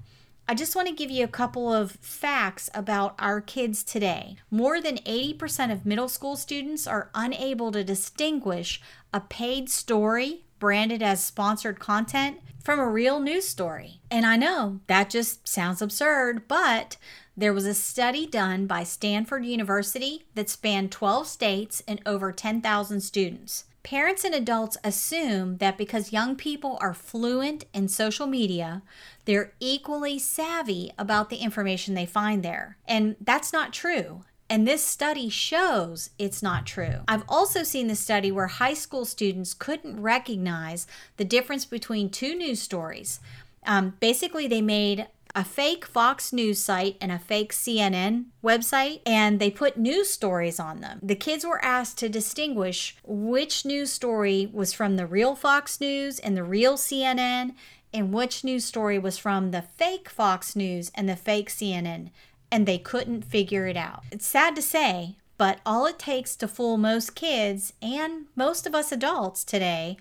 I 0.48 0.56
just 0.56 0.76
want 0.76 0.90
to 0.90 0.94
give 0.94 1.10
you 1.10 1.24
a 1.24 1.30
couple 1.30 1.72
of 1.72 1.92
facts 1.94 2.70
about 2.74 3.16
our 3.18 3.40
kids 3.40 3.84
today. 3.84 4.36
More 4.52 4.82
than 4.82 4.98
80% 4.98 5.72
of 5.72 5.86
middle 5.86 6.10
school 6.10 6.36
students 6.36 6.86
are 6.86 7.10
unable 7.16 7.72
to 7.72 7.84
distinguish 7.84 8.82
a 9.14 9.22
paid 9.22 9.70
story 9.70 10.44
branded 10.64 11.04
as 11.04 11.22
sponsored 11.22 11.78
content 11.78 12.40
from 12.64 12.80
a 12.80 12.88
real 12.88 13.20
news 13.20 13.46
story. 13.46 14.00
And 14.10 14.26
I 14.26 14.38
know 14.38 14.80
that 14.88 15.10
just 15.10 15.46
sounds 15.46 15.82
absurd, 15.82 16.48
but 16.48 16.96
there 17.36 17.52
was 17.52 17.66
a 17.66 17.74
study 17.74 18.26
done 18.26 18.66
by 18.66 18.86
Stanford 18.86 19.44
University 19.44 20.24
that 20.36 20.50
spanned 20.50 20.90
12 20.90 21.28
states 21.28 21.84
and 21.86 22.00
over 22.06 22.32
10,000 22.32 23.02
students. 23.02 23.66
Parents 23.84 24.24
and 24.24 24.34
adults 24.34 24.78
assume 24.86 25.58
that 25.58 25.78
because 25.78 26.14
young 26.14 26.38
people 26.38 26.78
are 26.80 26.94
fluent 26.94 27.66
in 27.74 27.90
social 27.90 28.26
media, 28.26 28.84
they're 29.26 29.52
equally 29.60 30.18
savvy 30.18 30.94
about 30.98 31.30
the 31.30 31.40
information 31.40 31.94
they 31.94 32.06
find 32.06 32.42
there. 32.42 32.78
And 32.88 33.18
that's 33.20 33.52
not 33.52 33.74
true. 33.74 34.22
And 34.54 34.68
this 34.68 34.84
study 34.84 35.30
shows 35.30 36.12
it's 36.20 36.44
not 36.44 36.68
true. 36.68 37.00
I've 37.08 37.24
also 37.28 37.64
seen 37.64 37.88
the 37.88 37.96
study 37.96 38.32
where 38.32 38.46
high 38.46 38.76
school 38.76 39.04
students 39.04 39.56
couldn't 39.56 40.00
recognize 40.00 40.86
the 41.18 41.26
difference 41.26 41.66
between 41.66 42.12
two 42.12 42.36
news 42.36 42.62
stories. 42.62 43.20
Um, 43.66 43.96
basically, 44.00 44.48
they 44.48 44.62
made 44.62 45.08
a 45.34 45.44
fake 45.44 45.86
Fox 45.86 46.32
News 46.32 46.64
site 46.64 46.98
and 47.02 47.12
a 47.12 47.18
fake 47.18 47.52
CNN 47.52 48.26
website, 48.44 49.00
and 49.08 49.40
they 49.40 49.50
put 49.50 49.76
news 49.76 50.12
stories 50.12 50.60
on 50.60 50.82
them. 50.82 51.00
The 51.02 51.16
kids 51.16 51.44
were 51.44 51.66
asked 51.66 51.98
to 51.98 52.08
distinguish 52.08 52.96
which 53.04 53.66
news 53.66 53.92
story 53.92 54.52
was 54.54 54.72
from 54.72 54.98
the 54.98 55.08
real 55.08 55.34
Fox 55.34 55.82
News 55.82 56.20
and 56.20 56.38
the 56.38 56.44
real 56.44 56.78
CNN, 56.78 57.56
and 57.92 58.14
which 58.14 58.44
news 58.44 58.66
story 58.66 59.00
was 59.00 59.18
from 59.18 59.50
the 59.50 59.64
fake 59.64 60.10
Fox 60.10 60.56
News 60.56 60.92
and 60.94 61.10
the 61.10 61.16
fake 61.16 61.50
CNN 61.50 62.12
and 62.54 62.68
they 62.68 62.78
couldn't 62.78 63.26
figure 63.26 63.66
it 63.66 63.76
out. 63.76 64.04
It's 64.12 64.28
sad 64.28 64.56
to 64.58 64.62
say, 64.62 65.16
but 65.40 65.60
all 65.66 65.88
it 65.88 65.98
takes 65.98 66.36
to 66.36 66.48
fool 66.48 66.78
most 66.78 67.16
kids 67.16 67.74
and 67.82 68.28
most 68.36 68.68
of 68.68 68.76
us 68.76 68.92
adults 68.92 69.44
today 69.44 69.98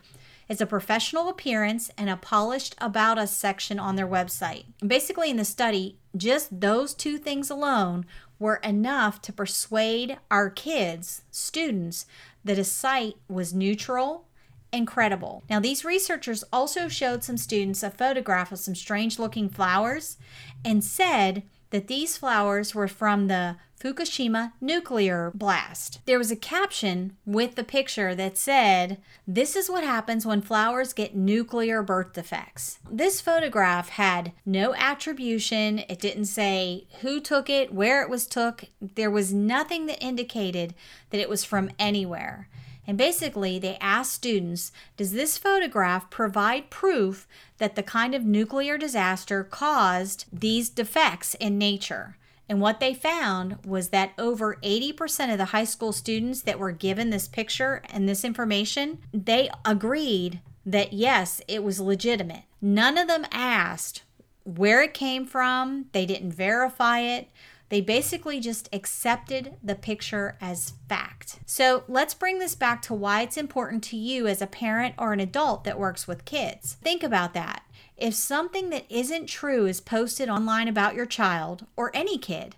is 0.51 0.61
a 0.61 0.67
professional 0.67 1.31
appearance 1.31 1.91
and 1.97 2.11
a 2.11 2.17
polished 2.17 2.75
About 2.79 3.17
Us 3.17 3.35
section 3.35 3.79
on 3.79 3.97
their 3.97 4.07
website. 4.07 4.65
Basically, 4.87 5.31
in 5.31 5.39
the 5.39 5.47
study, 5.47 5.97
just 6.15 6.61
those 6.61 6.93
two 6.93 7.17
things 7.17 7.49
alone 7.49 8.05
were 8.39 8.57
enough 8.57 9.23
to 9.23 9.33
persuade 9.33 10.19
our 10.31 10.51
kids, 10.51 11.23
students, 11.31 12.05
that 12.45 12.59
a 12.59 12.65
site 12.65 13.17
was 13.29 13.55
neutral 13.55 14.27
and 14.75 14.87
credible. 14.87 15.43
Now, 15.49 15.59
these 15.59 15.87
researchers 15.87 16.45
also 16.53 16.89
showed 16.89 17.25
some 17.25 17.39
students 17.39 17.83
a 17.83 17.91
photograph 17.91 18.53
of 18.53 18.59
some 18.59 18.75
strange 18.75 19.19
looking 19.19 19.49
flowers 19.49 20.19
and 20.63 20.85
said 20.85 21.45
that 21.73 21.89
these 21.89 22.17
flowers 22.17 22.75
were 22.75 22.89
from 22.89 23.27
the 23.27 23.57
Fukushima 23.83 24.53
nuclear 24.61 25.33
blast. 25.35 25.99
There 26.07 26.19
was 26.19 26.31
a 26.31 26.37
caption 26.37 27.17
with 27.27 27.57
the 27.57 27.65
picture 27.65 28.15
that 28.15 28.39
said, 28.39 28.99
This 29.27 29.57
is 29.57 29.69
what 29.69 29.83
happens 29.83 30.25
when 30.25 30.41
flowers 30.41 30.93
get 30.93 31.17
nuclear 31.17 31.83
birth 31.83 32.13
defects. 32.13 32.79
This 32.89 33.21
photograph 33.21 33.89
had 33.89 34.31
no 34.47 34.73
attribution. 34.75 35.81
It 35.89 35.99
didn't 35.99 36.27
say 36.27 36.87
who 37.01 37.21
took 37.21 37.51
it, 37.51 37.75
where 37.75 38.03
it 38.03 38.09
was 38.09 38.29
took. 38.29 38.67
There 38.81 39.11
was 39.11 39.35
nothing 39.35 39.87
that 39.87 40.01
indicated 40.01 40.75
that 41.11 41.21
it 41.21 41.29
was 41.29 41.43
from 41.43 41.71
anywhere. 41.77 42.49
And 42.87 42.99
basically, 42.99 43.59
they 43.59 43.77
asked 43.81 44.13
students 44.13 44.73
Does 44.97 45.13
this 45.13 45.39
photograph 45.39 46.11
provide 46.11 46.71
proof 46.71 47.29
that 47.59 47.77
the 47.77 47.83
kind 47.83 48.15
of 48.15 48.25
nuclear 48.25 48.77
disaster 48.77 49.45
caused 49.45 50.25
these 50.33 50.69
defects 50.69 51.35
in 51.35 51.59
nature? 51.59 52.17
And 52.49 52.61
what 52.61 52.81
they 52.81 52.93
found 52.93 53.59
was 53.65 53.91
that 53.91 54.13
over 54.19 54.57
80% 54.63 55.33
of 55.33 55.39
the 55.39 55.47
high 55.47 55.65
school 55.65 55.93
students 55.93 56.43
that 56.43 56.59
were 56.59 56.73
given 56.73 57.11
this 57.11 57.29
picture 57.29 57.83
and 57.89 58.09
this 58.09 58.25
information, 58.25 58.99
they 59.15 59.49
agreed 59.65 60.41
that 60.67 60.93
yes, 60.93 61.41
it 61.49 61.63
was 61.65 61.81
legitimate. 61.81 62.43
None 62.61 62.99
of 62.99 63.09
them 63.09 63.27
asked 63.31 64.03
where 64.45 64.83
it 64.83 64.95
came 64.95 65.25
from, 65.25 65.87
they 65.93 66.07
didn't 66.07 66.33
verify 66.33 67.01
it. 67.01 67.29
They 67.73 67.81
basically 67.81 68.39
just 68.39 68.69
accepted 68.71 69.55
the 69.63 69.75
picture 69.75 70.37
as 70.43 70.75
fact. 70.91 71.39
So 71.47 71.85
let's 71.89 72.13
bring 72.13 72.39
this 72.39 72.55
back 72.55 72.83
to 72.83 72.93
why 72.93 73.23
it's 73.23 73.39
important 73.39 73.83
to 73.85 73.97
you 73.97 74.27
as 74.27 74.43
a 74.43 74.47
parent 74.47 74.95
or 74.99 75.15
an 75.15 75.21
adult 75.21 75.65
that 75.65 75.79
works 75.79 76.07
with 76.07 76.27
kids. 76.27 76.77
Think 76.83 77.03
about 77.03 77.33
that. 77.33 77.63
If 77.97 78.13
something 78.13 78.69
that 78.69 78.85
isn't 78.91 79.25
true 79.25 79.65
is 79.65 79.81
posted 79.81 80.29
online 80.29 80.69
about 80.69 80.95
your 80.95 81.07
child 81.07 81.65
or 81.75 81.91
any 81.95 82.19
kid, 82.19 82.57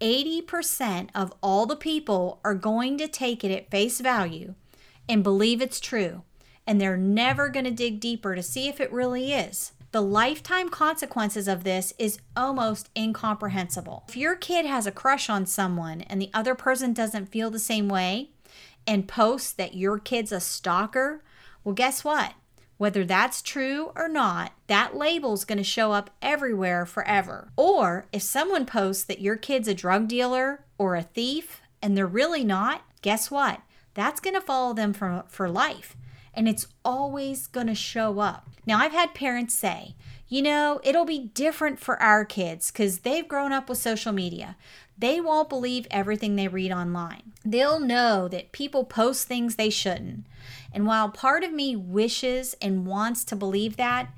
80% 0.00 1.10
of 1.14 1.34
all 1.42 1.66
the 1.66 1.76
people 1.76 2.40
are 2.42 2.54
going 2.54 2.96
to 2.96 3.08
take 3.08 3.44
it 3.44 3.54
at 3.54 3.70
face 3.70 4.00
value 4.00 4.54
and 5.06 5.22
believe 5.22 5.60
it's 5.60 5.80
true, 5.80 6.22
and 6.66 6.80
they're 6.80 6.96
never 6.96 7.50
going 7.50 7.66
to 7.66 7.70
dig 7.70 8.00
deeper 8.00 8.34
to 8.34 8.42
see 8.42 8.68
if 8.68 8.80
it 8.80 8.90
really 8.90 9.34
is. 9.34 9.72
The 9.96 10.02
lifetime 10.02 10.68
consequences 10.68 11.48
of 11.48 11.64
this 11.64 11.94
is 11.98 12.18
almost 12.36 12.90
incomprehensible. 12.94 14.04
If 14.06 14.14
your 14.14 14.36
kid 14.36 14.66
has 14.66 14.86
a 14.86 14.92
crush 14.92 15.30
on 15.30 15.46
someone 15.46 16.02
and 16.02 16.20
the 16.20 16.28
other 16.34 16.54
person 16.54 16.92
doesn't 16.92 17.32
feel 17.32 17.48
the 17.48 17.58
same 17.58 17.88
way 17.88 18.28
and 18.86 19.08
posts 19.08 19.52
that 19.54 19.74
your 19.74 19.98
kid's 19.98 20.32
a 20.32 20.40
stalker, 20.40 21.22
well, 21.64 21.74
guess 21.74 22.04
what? 22.04 22.34
Whether 22.76 23.06
that's 23.06 23.40
true 23.40 23.90
or 23.96 24.06
not, 24.06 24.52
that 24.66 24.94
label's 24.94 25.46
going 25.46 25.56
to 25.56 25.64
show 25.64 25.92
up 25.92 26.10
everywhere 26.20 26.84
forever. 26.84 27.48
Or 27.56 28.04
if 28.12 28.20
someone 28.20 28.66
posts 28.66 29.04
that 29.04 29.22
your 29.22 29.36
kid's 29.36 29.66
a 29.66 29.72
drug 29.72 30.08
dealer 30.08 30.62
or 30.76 30.94
a 30.94 31.04
thief 31.04 31.62
and 31.80 31.96
they're 31.96 32.06
really 32.06 32.44
not, 32.44 32.82
guess 33.00 33.30
what? 33.30 33.62
That's 33.94 34.20
going 34.20 34.34
to 34.34 34.42
follow 34.42 34.74
them 34.74 34.92
for, 34.92 35.24
for 35.26 35.48
life 35.48 35.96
and 36.36 36.46
it's 36.46 36.68
always 36.84 37.46
going 37.46 37.66
to 37.66 37.74
show 37.74 38.20
up. 38.20 38.48
Now, 38.66 38.78
I've 38.78 38.92
had 38.92 39.14
parents 39.14 39.54
say, 39.54 39.96
you 40.28 40.42
know, 40.42 40.80
it'll 40.84 41.04
be 41.04 41.30
different 41.34 41.78
for 41.78 42.00
our 42.02 42.24
kids 42.24 42.70
because 42.70 43.00
they've 43.00 43.26
grown 43.26 43.52
up 43.52 43.68
with 43.68 43.78
social 43.78 44.12
media. 44.12 44.56
They 44.98 45.20
won't 45.20 45.48
believe 45.48 45.86
everything 45.90 46.36
they 46.36 46.48
read 46.48 46.72
online. 46.72 47.32
They'll 47.44 47.80
know 47.80 48.28
that 48.28 48.52
people 48.52 48.84
post 48.84 49.26
things 49.28 49.54
they 49.54 49.70
shouldn't. 49.70 50.26
And 50.72 50.86
while 50.86 51.10
part 51.10 51.44
of 51.44 51.52
me 51.52 51.76
wishes 51.76 52.54
and 52.60 52.86
wants 52.86 53.24
to 53.24 53.36
believe 53.36 53.76
that, 53.76 54.08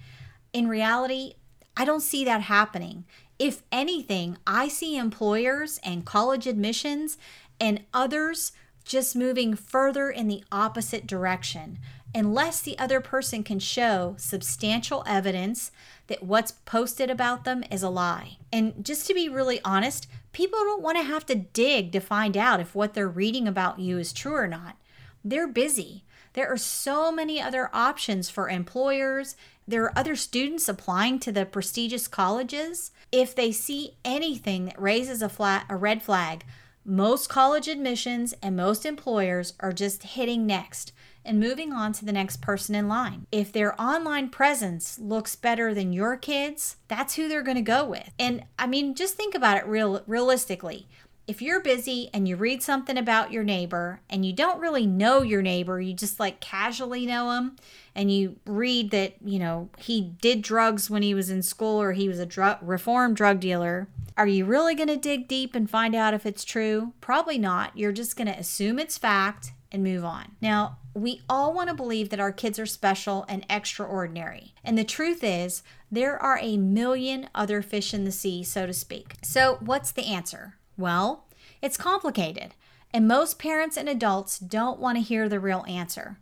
in 0.53 0.67
reality, 0.67 1.35
I 1.77 1.85
don't 1.85 2.01
see 2.01 2.25
that 2.25 2.43
happening. 2.43 3.05
If 3.39 3.63
anything, 3.71 4.39
I 4.47 4.69
see 4.69 4.97
employers 4.97 5.79
and 5.85 6.07
college 6.07 6.47
admissions 6.47 7.19
and 7.61 7.85
others 7.93 8.53
just 8.85 9.15
moving 9.15 9.55
further 9.55 10.11
in 10.11 10.29
the 10.29 10.43
opposite 10.51 11.07
direction 11.07 11.79
unless 12.19 12.61
the 12.61 12.77
other 12.81 13.01
person 13.01 13.45
can 13.45 13.61
show 13.61 14.17
substantial 14.19 15.05
evidence 15.07 15.71
that 16.09 16.23
what's 16.23 16.51
posted 16.51 17.09
about 17.09 17.45
them 17.45 17.63
is 17.71 17.83
a 17.83 17.89
lie. 17.89 18.39
And 18.53 18.85
just 18.85 19.07
to 19.07 19.15
be 19.15 19.29
really 19.29 19.61
honest, 19.65 20.09
people 20.33 20.59
don't 20.59 20.83
want 20.83 20.99
to 20.99 21.05
have 21.05 21.25
to 21.27 21.37
dig 21.37 21.93
to 21.93 22.01
find 22.01 22.37
out 22.37 22.59
if 22.59 22.75
what 22.75 22.95
they're 22.95 23.09
reading 23.09 23.47
about 23.47 23.79
you 23.79 23.99
is 23.99 24.13
true 24.13 24.35
or 24.35 24.49
not. 24.49 24.77
They're 25.25 25.47
busy. 25.47 26.03
There 26.33 26.49
are 26.49 26.57
so 26.57 27.13
many 27.13 27.41
other 27.41 27.71
options 27.73 28.29
for 28.29 28.49
employers. 28.49 29.37
There 29.69 29.85
are 29.85 29.97
other 29.97 30.17
students 30.17 30.69
applying 30.69 31.21
to 31.21 31.31
the 31.31 31.47
prestigious 31.47 32.09
colleges. 32.09 32.91
If 33.13 33.35
they 33.35 33.53
see 33.53 33.97
anything 34.05 34.67
that 34.67 34.81
raises 34.81 35.23
a, 35.23 35.29
flat, 35.29 35.67
a 35.69 35.77
red 35.77 36.03
flag, 36.03 36.45
most 36.85 37.29
college 37.29 37.69
admissions 37.69 38.35
and 38.43 38.57
most 38.57 38.85
employers 38.85 39.53
are 39.61 39.73
just 39.73 40.03
hitting 40.03 40.47
next 40.47 40.93
and 41.29 41.39
moving 41.39 41.73
on 41.73 41.93
to 41.93 42.05
the 42.05 42.13
next 42.13 42.41
person 42.41 42.75
in 42.75 42.89
line. 42.89 43.27
If 43.31 43.53
their 43.53 43.81
online 43.81 44.31
presence 44.31 44.99
looks 44.99 45.37
better 45.37 45.75
than 45.75 45.93
your 45.93 46.17
kids, 46.17 46.77
that's 46.89 47.15
who 47.15 47.29
they're 47.29 47.43
going 47.43 47.57
to 47.57 47.63
go 47.63 47.85
with. 47.85 48.11
And 48.19 48.45
I 48.59 48.67
mean, 48.67 48.95
just 48.95 49.15
think 49.15 49.35
about 49.35 49.59
it 49.59 49.67
real 49.67 50.03
realistically. 50.07 50.89
if 51.29 51.43
you're 51.43 51.61
busy 51.61 52.09
and 52.15 52.27
you 52.27 52.37
read 52.37 52.63
something 52.63 52.97
about 52.97 53.31
your 53.31 53.45
neighbor 53.45 54.01
and 54.09 54.25
you 54.25 54.33
don't 54.33 54.61
really 54.61 54.87
know 54.87 55.21
your 55.21 55.43
neighbor, 55.43 55.79
you 55.79 55.93
just 55.93 56.19
like 56.19 56.41
casually 56.41 57.05
know 57.05 57.33
him, 57.33 57.55
and 57.95 58.11
you 58.11 58.37
read 58.47 58.91
that, 58.93 59.17
you 59.23 59.39
know, 59.39 59.69
he 59.77 60.01
did 60.23 60.41
drugs 60.41 60.89
when 60.89 61.03
he 61.03 61.13
was 61.13 61.29
in 61.29 61.43
school 61.43 61.81
or 61.81 61.93
he 61.93 62.09
was 62.09 62.19
a 62.19 62.25
drug 62.25 62.57
reformed 62.63 63.15
drug 63.15 63.41
dealer, 63.41 63.89
are 64.17 64.27
you 64.27 64.47
really 64.47 64.75
going 64.75 64.89
to 64.89 64.97
dig 64.97 65.29
deep 65.29 65.55
and 65.55 65.69
find 65.69 65.95
out 65.95 66.15
if 66.15 66.25
it's 66.25 66.45
true? 66.45 66.95
Probably 67.03 67.37
not. 67.37 67.77
You're 67.77 67.93
just 67.93 68.17
going 68.17 68.29
to 68.29 68.39
assume 68.39 68.79
it's 68.79 68.97
fact 68.97 69.53
and 69.71 69.85
move 69.85 70.07
on. 70.07 70.33
Now, 70.41 70.79
we 70.99 71.23
all 71.29 71.53
want 71.53 71.69
to 71.69 71.75
believe 71.75 72.09
that 72.11 72.21
our 72.21 72.33
kids 72.33 72.59
are 72.59 72.67
special 72.67 73.25
and 73.29 73.47
extraordinary. 73.49 74.55
And 74.65 74.77
the 74.77 74.85
truth 74.85 75.23
is, 75.23 75.63
there 75.91 76.21
are 76.21 76.39
a 76.41 76.57
million 76.57 77.29
other 77.35 77.63
fish 77.63 77.95
in 77.95 78.05
the 78.05 78.13
sea, 78.13 78.43
so 78.43 78.67
to 78.67 78.73
speak. 78.73 79.15
So, 79.23 79.59
what's 79.61 79.93
the 79.93 80.07
answer? 80.07 80.55
Well, 80.77 81.27
it's 81.63 81.77
complicated. 81.77 82.55
And 82.93 83.07
most 83.07 83.39
parents 83.39 83.77
and 83.77 83.89
adults 83.89 84.39
don't 84.39 84.81
want 84.81 84.97
to 84.97 85.03
hear 85.03 85.29
the 85.29 85.41
real 85.41 85.65
answer. 85.69 86.19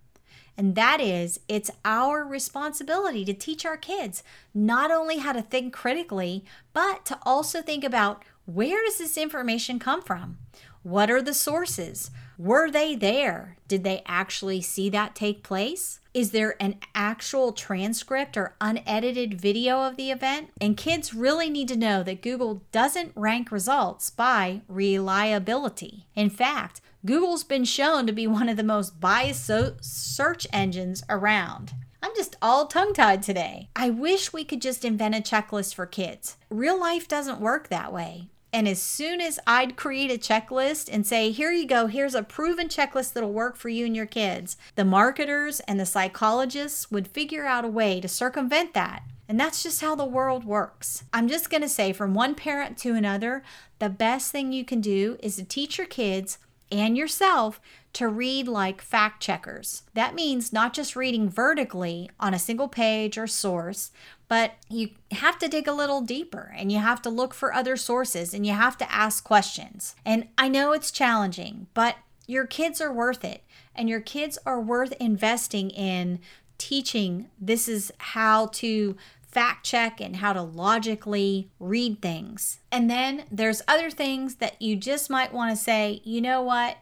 And 0.59 0.75
that 0.75 1.01
is, 1.01 1.39
it's 1.49 1.71
our 1.85 2.25
responsibility 2.25 3.25
to 3.27 3.35
teach 3.35 3.67
our 3.67 3.77
kids 3.77 4.23
not 4.55 4.91
only 4.91 5.19
how 5.19 5.33
to 5.33 5.43
think 5.43 5.73
critically, 5.73 6.45
but 6.73 7.05
to 7.07 7.19
also 7.23 7.61
think 7.61 7.85
about 7.85 8.25
where 8.47 8.83
does 8.85 8.99
this 8.99 9.19
information 9.19 9.79
come 9.79 10.03
from? 10.03 10.39
What 10.83 11.11
are 11.11 11.21
the 11.21 11.35
sources? 11.35 12.11
Were 12.39 12.71
they 12.71 12.95
there? 12.95 13.57
Did 13.67 13.83
they 13.83 14.03
actually 14.07 14.61
see 14.61 14.91
that 14.91 15.15
take 15.15 15.43
place? 15.43 16.01
Is 16.13 16.33
there 16.33 16.55
an 16.63 16.77
actual 16.95 17.53
transcript 17.53 18.37
or 18.37 18.55
unedited 18.61 19.41
video 19.41 19.83
of 19.83 19.97
the 19.97 20.11
event? 20.11 20.51
And 20.61 20.77
kids 20.77 21.15
really 21.15 21.49
need 21.49 21.69
to 21.69 21.77
know 21.77 22.03
that 22.03 22.23
Google 22.23 22.63
doesn't 22.73 23.13
rank 23.15 23.51
results 23.51 24.11
by 24.11 24.61
reliability. 24.69 26.07
In 26.15 26.29
fact, 26.29 26.81
Google's 27.07 27.45
been 27.45 27.65
shown 27.65 28.07
to 28.07 28.13
be 28.13 28.27
one 28.27 28.49
of 28.49 28.57
the 28.57 28.63
most 28.63 29.01
biased 29.01 29.51
search 29.81 30.47
engines 30.53 31.03
around. 31.09 31.73
I'm 32.03 32.15
just 32.15 32.37
all 32.43 32.67
tongue 32.67 32.93
tied 32.93 33.23
today. 33.23 33.69
I 33.75 33.91
wish 33.91 34.33
we 34.33 34.45
could 34.45 34.61
just 34.61 34.85
invent 34.85 35.15
a 35.15 35.21
checklist 35.21 35.75
for 35.75 35.87
kids. 35.87 36.37
Real 36.51 36.79
life 36.79 37.09
doesn't 37.09 37.41
work 37.41 37.69
that 37.69 37.93
way. 37.93 38.29
And 38.57 38.67
as 38.67 38.81
soon 38.81 39.21
as 39.21 39.39
I'd 39.47 39.77
create 39.77 40.11
a 40.11 40.17
checklist 40.17 40.89
and 40.91 41.07
say, 41.07 41.31
here 41.31 41.53
you 41.53 41.67
go, 41.67 41.89
here's 41.89 42.15
a 42.15 42.23
proven 42.23 42.69
checklist 42.69 43.13
that'll 43.13 43.31
work 43.31 43.55
for 43.55 43.69
you 43.69 43.85
and 43.85 43.95
your 43.95 44.07
kids, 44.07 44.57
the 44.77 44.85
marketers 44.87 45.61
and 45.69 45.79
the 45.79 45.85
psychologists 45.85 46.91
would 46.91 47.07
figure 47.07 47.45
out 47.45 47.67
a 47.67 47.69
way 47.69 48.01
to 48.01 48.09
circumvent 48.09 48.73
that. 48.73 49.03
And 49.29 49.39
that's 49.39 49.63
just 49.63 49.83
how 49.83 49.95
the 49.95 50.07
world 50.07 50.45
works. 50.45 51.05
I'm 51.13 51.29
just 51.29 51.51
to 51.51 51.69
say, 51.69 51.93
from 51.93 52.15
one 52.15 52.35
parent 52.35 52.79
to 52.79 52.95
another, 52.95 53.43
the 53.79 53.91
best 53.91 54.33
thing 54.33 54.55
you 54.55 54.65
can 54.65 54.81
do 54.81 55.19
is 55.23 55.37
to 55.37 55.45
teach 55.45 55.77
your 55.77 55.87
kids 55.87 56.39
and 56.71 56.97
yourself 56.97 57.61
to 57.95 58.09
read 58.09 58.47
like 58.47 58.83
fact 58.83 59.23
checkers. 59.23 59.83
That 59.95 60.15
means 60.15 60.53
not 60.53 60.73
just 60.75 60.97
reading 60.97 61.29
vertically 61.29 62.11
on 62.21 62.35
a 62.35 62.39
single 62.39 62.69
page 62.69 63.17
or 63.17 63.27
source, 63.27 63.91
but 64.29 64.55
you 64.69 64.91
have 65.13 65.39
to 65.39 65.49
dig 65.49 65.69
a 65.69 65.73
little 65.73 66.01
deeper 66.01 66.53
and 66.57 66.71
you 66.71 66.79
have 66.79 67.01
to 67.03 67.11
look 67.11 67.33
for 67.33 67.55
other 67.55 67.77
sources 67.77 68.35
and 68.35 68.47
you 68.47 68.53
have 68.53 68.77
to 68.79 68.93
ask 68.93 69.25
questions. 69.25 69.95
And 70.05 70.29
I 70.37 70.49
know 70.49 70.73
it's 70.73 70.91
challenging, 70.91 71.69
but 71.75 71.97
your 72.27 72.47
kids 72.47 72.81
are 72.81 72.93
worth 72.93 73.25
it. 73.25 73.43
And 73.75 73.89
your 73.89 74.01
kids 74.01 74.39
are 74.45 74.61
worth 74.61 74.93
investing 74.93 75.71
in 75.71 76.19
teaching 76.59 77.29
this 77.39 77.69
is 77.69 77.93
how 77.99 78.47
to 78.47 78.97
fact 79.37 79.67
check 79.67 80.01
and 80.01 80.17
how 80.17 80.33
to 80.33 80.41
logically 80.41 81.51
read 81.61 82.01
things. 82.01 82.61
And 82.73 82.89
then 82.89 83.25
there's 83.31 83.61
other 83.69 83.91
things 83.91 84.37
that 84.37 84.63
you 84.63 84.77
just 84.77 85.11
might 85.11 85.31
want 85.31 85.51
to 85.51 85.63
say, 85.63 86.01
you 86.05 86.23
know 86.23 86.41
what? 86.41 86.79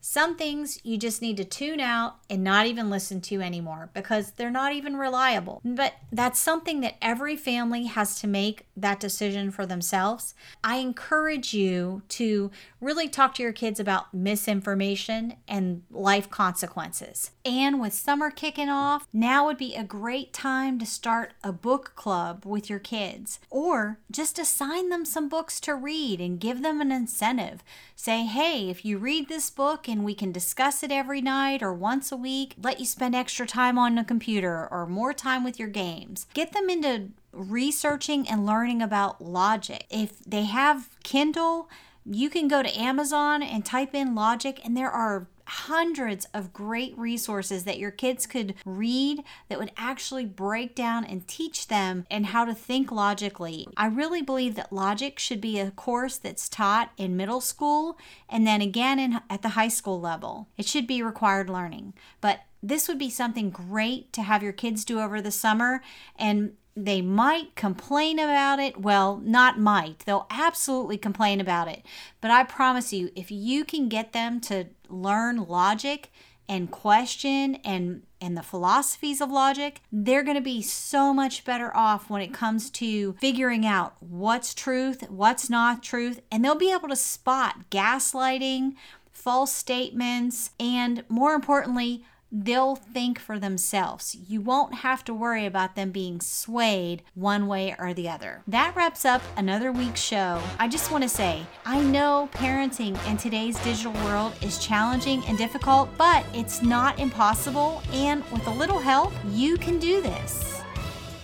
Some 0.00 0.34
things 0.34 0.80
you 0.84 0.96
just 0.96 1.20
need 1.20 1.36
to 1.36 1.44
tune 1.44 1.80
out 1.80 2.16
and 2.30 2.42
not 2.42 2.64
even 2.64 2.88
listen 2.88 3.20
to 3.22 3.42
anymore 3.42 3.90
because 3.92 4.30
they're 4.30 4.48
not 4.48 4.72
even 4.72 4.96
reliable. 4.96 5.60
But 5.62 5.96
that's 6.10 6.38
something 6.40 6.80
that 6.80 6.96
every 7.02 7.36
family 7.36 7.84
has 7.84 8.18
to 8.20 8.26
make 8.26 8.64
that 8.74 9.00
decision 9.00 9.50
for 9.50 9.66
themselves. 9.66 10.34
I 10.64 10.76
encourage 10.76 11.52
you 11.52 12.00
to 12.08 12.50
really 12.80 13.08
talk 13.08 13.34
to 13.34 13.42
your 13.42 13.52
kids 13.52 13.80
about 13.80 14.14
misinformation 14.14 15.34
and 15.46 15.82
life 15.90 16.30
consequences. 16.30 17.32
And 17.44 17.80
with 17.80 17.92
summer 17.92 18.30
kicking 18.30 18.68
off, 18.68 19.06
now 19.12 19.46
would 19.46 19.58
be 19.58 19.74
a 19.74 19.84
great 19.84 20.32
time 20.32 20.78
to 20.78 20.86
start 20.86 21.34
a 21.42 21.52
book 21.52 21.92
club 21.96 22.44
with 22.46 22.70
your 22.70 22.78
kids 22.78 23.40
or 23.50 23.98
just 24.10 24.38
assign 24.38 24.88
them 24.88 25.04
some 25.04 25.28
books 25.28 25.60
to 25.60 25.74
read 25.74 26.20
and 26.20 26.40
give 26.40 26.62
them 26.62 26.80
an 26.80 26.92
incentive. 26.92 27.64
Say, 27.96 28.24
hey, 28.24 28.68
if 28.70 28.84
you 28.84 28.98
read 28.98 29.28
this 29.28 29.50
book 29.50 29.88
and 29.88 30.04
we 30.04 30.14
can 30.14 30.30
discuss 30.30 30.82
it 30.82 30.92
every 30.92 31.20
night 31.20 31.62
or 31.62 31.74
once 31.74 32.12
a 32.12 32.16
week, 32.16 32.54
let 32.62 32.78
you 32.78 32.86
spend 32.86 33.14
extra 33.14 33.46
time 33.46 33.78
on 33.78 33.96
the 33.96 34.04
computer 34.04 34.68
or 34.70 34.86
more 34.86 35.12
time 35.12 35.42
with 35.42 35.58
your 35.58 35.68
games. 35.68 36.26
Get 36.34 36.52
them 36.52 36.70
into 36.70 37.08
researching 37.32 38.28
and 38.28 38.46
learning 38.46 38.82
about 38.82 39.20
logic. 39.20 39.86
If 39.90 40.18
they 40.24 40.44
have 40.44 40.88
Kindle, 41.02 41.68
you 42.10 42.30
can 42.30 42.48
go 42.48 42.62
to 42.62 42.78
Amazon 42.78 43.42
and 43.42 43.64
type 43.64 43.94
in 43.94 44.14
logic, 44.14 44.60
and 44.64 44.76
there 44.76 44.90
are 44.90 45.28
hundreds 45.48 46.26
of 46.34 46.52
great 46.52 46.96
resources 46.98 47.64
that 47.64 47.78
your 47.78 47.90
kids 47.90 48.26
could 48.26 48.54
read 48.66 49.24
that 49.48 49.58
would 49.58 49.72
actually 49.78 50.26
break 50.26 50.74
down 50.74 51.04
and 51.04 51.26
teach 51.26 51.68
them 51.68 52.04
and 52.10 52.26
how 52.26 52.44
to 52.44 52.54
think 52.54 52.92
logically. 52.92 53.66
I 53.76 53.86
really 53.86 54.20
believe 54.20 54.56
that 54.56 54.72
logic 54.72 55.18
should 55.18 55.40
be 55.40 55.58
a 55.58 55.70
course 55.70 56.18
that's 56.18 56.50
taught 56.50 56.90
in 56.98 57.16
middle 57.16 57.40
school 57.40 57.98
and 58.28 58.46
then 58.46 58.60
again 58.60 58.98
in, 58.98 59.20
at 59.30 59.40
the 59.40 59.50
high 59.50 59.68
school 59.68 59.98
level. 59.98 60.48
It 60.58 60.66
should 60.66 60.86
be 60.86 61.02
required 61.02 61.48
learning. 61.48 61.94
But 62.20 62.40
this 62.62 62.86
would 62.86 62.98
be 62.98 63.10
something 63.10 63.48
great 63.50 64.12
to 64.12 64.22
have 64.22 64.42
your 64.42 64.52
kids 64.52 64.84
do 64.84 65.00
over 65.00 65.22
the 65.22 65.30
summer 65.30 65.80
and 66.16 66.52
they 66.76 67.00
might 67.00 67.54
complain 67.54 68.18
about 68.18 68.58
it. 68.58 68.80
Well, 68.80 69.20
not 69.24 69.58
might, 69.58 70.00
they'll 70.00 70.26
absolutely 70.30 70.98
complain 70.98 71.40
about 71.40 71.68
it. 71.68 71.84
But 72.20 72.30
I 72.30 72.44
promise 72.44 72.92
you, 72.92 73.10
if 73.16 73.30
you 73.30 73.64
can 73.64 73.88
get 73.88 74.12
them 74.12 74.40
to 74.42 74.66
learn 74.88 75.44
logic 75.46 76.10
and 76.48 76.70
question 76.70 77.56
and 77.56 78.02
and 78.20 78.36
the 78.36 78.42
philosophies 78.42 79.20
of 79.20 79.30
logic, 79.30 79.80
they're 79.92 80.24
going 80.24 80.36
to 80.36 80.40
be 80.40 80.60
so 80.60 81.14
much 81.14 81.44
better 81.44 81.74
off 81.76 82.10
when 82.10 82.20
it 82.20 82.34
comes 82.34 82.68
to 82.68 83.12
figuring 83.20 83.64
out 83.64 83.94
what's 84.00 84.54
truth, 84.54 85.08
what's 85.08 85.48
not 85.48 85.84
truth, 85.84 86.20
and 86.32 86.44
they'll 86.44 86.56
be 86.56 86.72
able 86.72 86.88
to 86.88 86.96
spot 86.96 87.70
gaslighting, 87.70 88.74
false 89.12 89.52
statements, 89.52 90.50
and 90.58 91.04
more 91.08 91.34
importantly, 91.34 92.04
they'll 92.30 92.76
think 92.76 93.18
for 93.18 93.38
themselves. 93.38 94.16
You 94.28 94.40
won't 94.40 94.74
have 94.76 95.04
to 95.04 95.14
worry 95.14 95.46
about 95.46 95.74
them 95.74 95.90
being 95.90 96.20
swayed 96.20 97.02
one 97.14 97.46
way 97.46 97.74
or 97.78 97.94
the 97.94 98.08
other. 98.08 98.42
That 98.46 98.76
wraps 98.76 99.04
up 99.04 99.22
another 99.36 99.72
week's 99.72 100.00
show. 100.00 100.42
I 100.58 100.68
just 100.68 100.90
want 100.90 101.02
to 101.02 101.08
say, 101.08 101.46
I 101.64 101.80
know 101.80 102.28
parenting 102.32 102.98
in 103.08 103.16
today's 103.16 103.58
digital 103.64 103.92
world 104.04 104.34
is 104.42 104.58
challenging 104.58 105.22
and 105.26 105.38
difficult, 105.38 105.88
but 105.96 106.24
it's 106.34 106.62
not 106.62 106.98
impossible. 106.98 107.82
And 107.92 108.24
with 108.30 108.46
a 108.46 108.50
little 108.50 108.78
help, 108.78 109.12
you 109.30 109.56
can 109.56 109.78
do 109.78 110.00
this. 110.00 110.57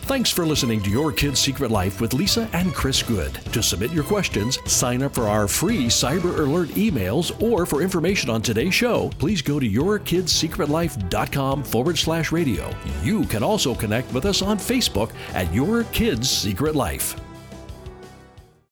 Thanks 0.04 0.30
for 0.30 0.44
listening 0.44 0.82
to 0.82 0.90
Your 0.90 1.10
Kid's 1.12 1.40
Secret 1.40 1.70
Life 1.70 2.02
with 2.02 2.12
Lisa 2.12 2.46
and 2.52 2.74
Chris 2.74 3.02
Good. 3.02 3.32
To 3.54 3.62
submit 3.62 3.90
your 3.90 4.04
questions, 4.04 4.58
sign 4.70 5.02
up 5.02 5.14
for 5.14 5.26
our 5.26 5.48
free 5.48 5.86
Cyber 5.86 6.38
Alert 6.40 6.68
emails, 6.70 7.32
or 7.42 7.64
for 7.64 7.80
information 7.80 8.28
on 8.28 8.42
today's 8.42 8.74
show, 8.74 9.10
please 9.18 9.40
go 9.40 9.58
to 9.58 9.66
yourkidssecretlife.com 9.66 11.64
forward 11.64 11.96
slash 11.96 12.32
radio. 12.32 12.70
You 13.02 13.24
can 13.24 13.42
also 13.42 13.74
connect 13.74 14.12
with 14.12 14.26
us 14.26 14.42
on 14.42 14.58
Facebook 14.58 15.10
at 15.32 15.52
Your 15.54 15.84
Kid's 15.84 16.28
Secret 16.28 16.76
Life. 16.76 17.23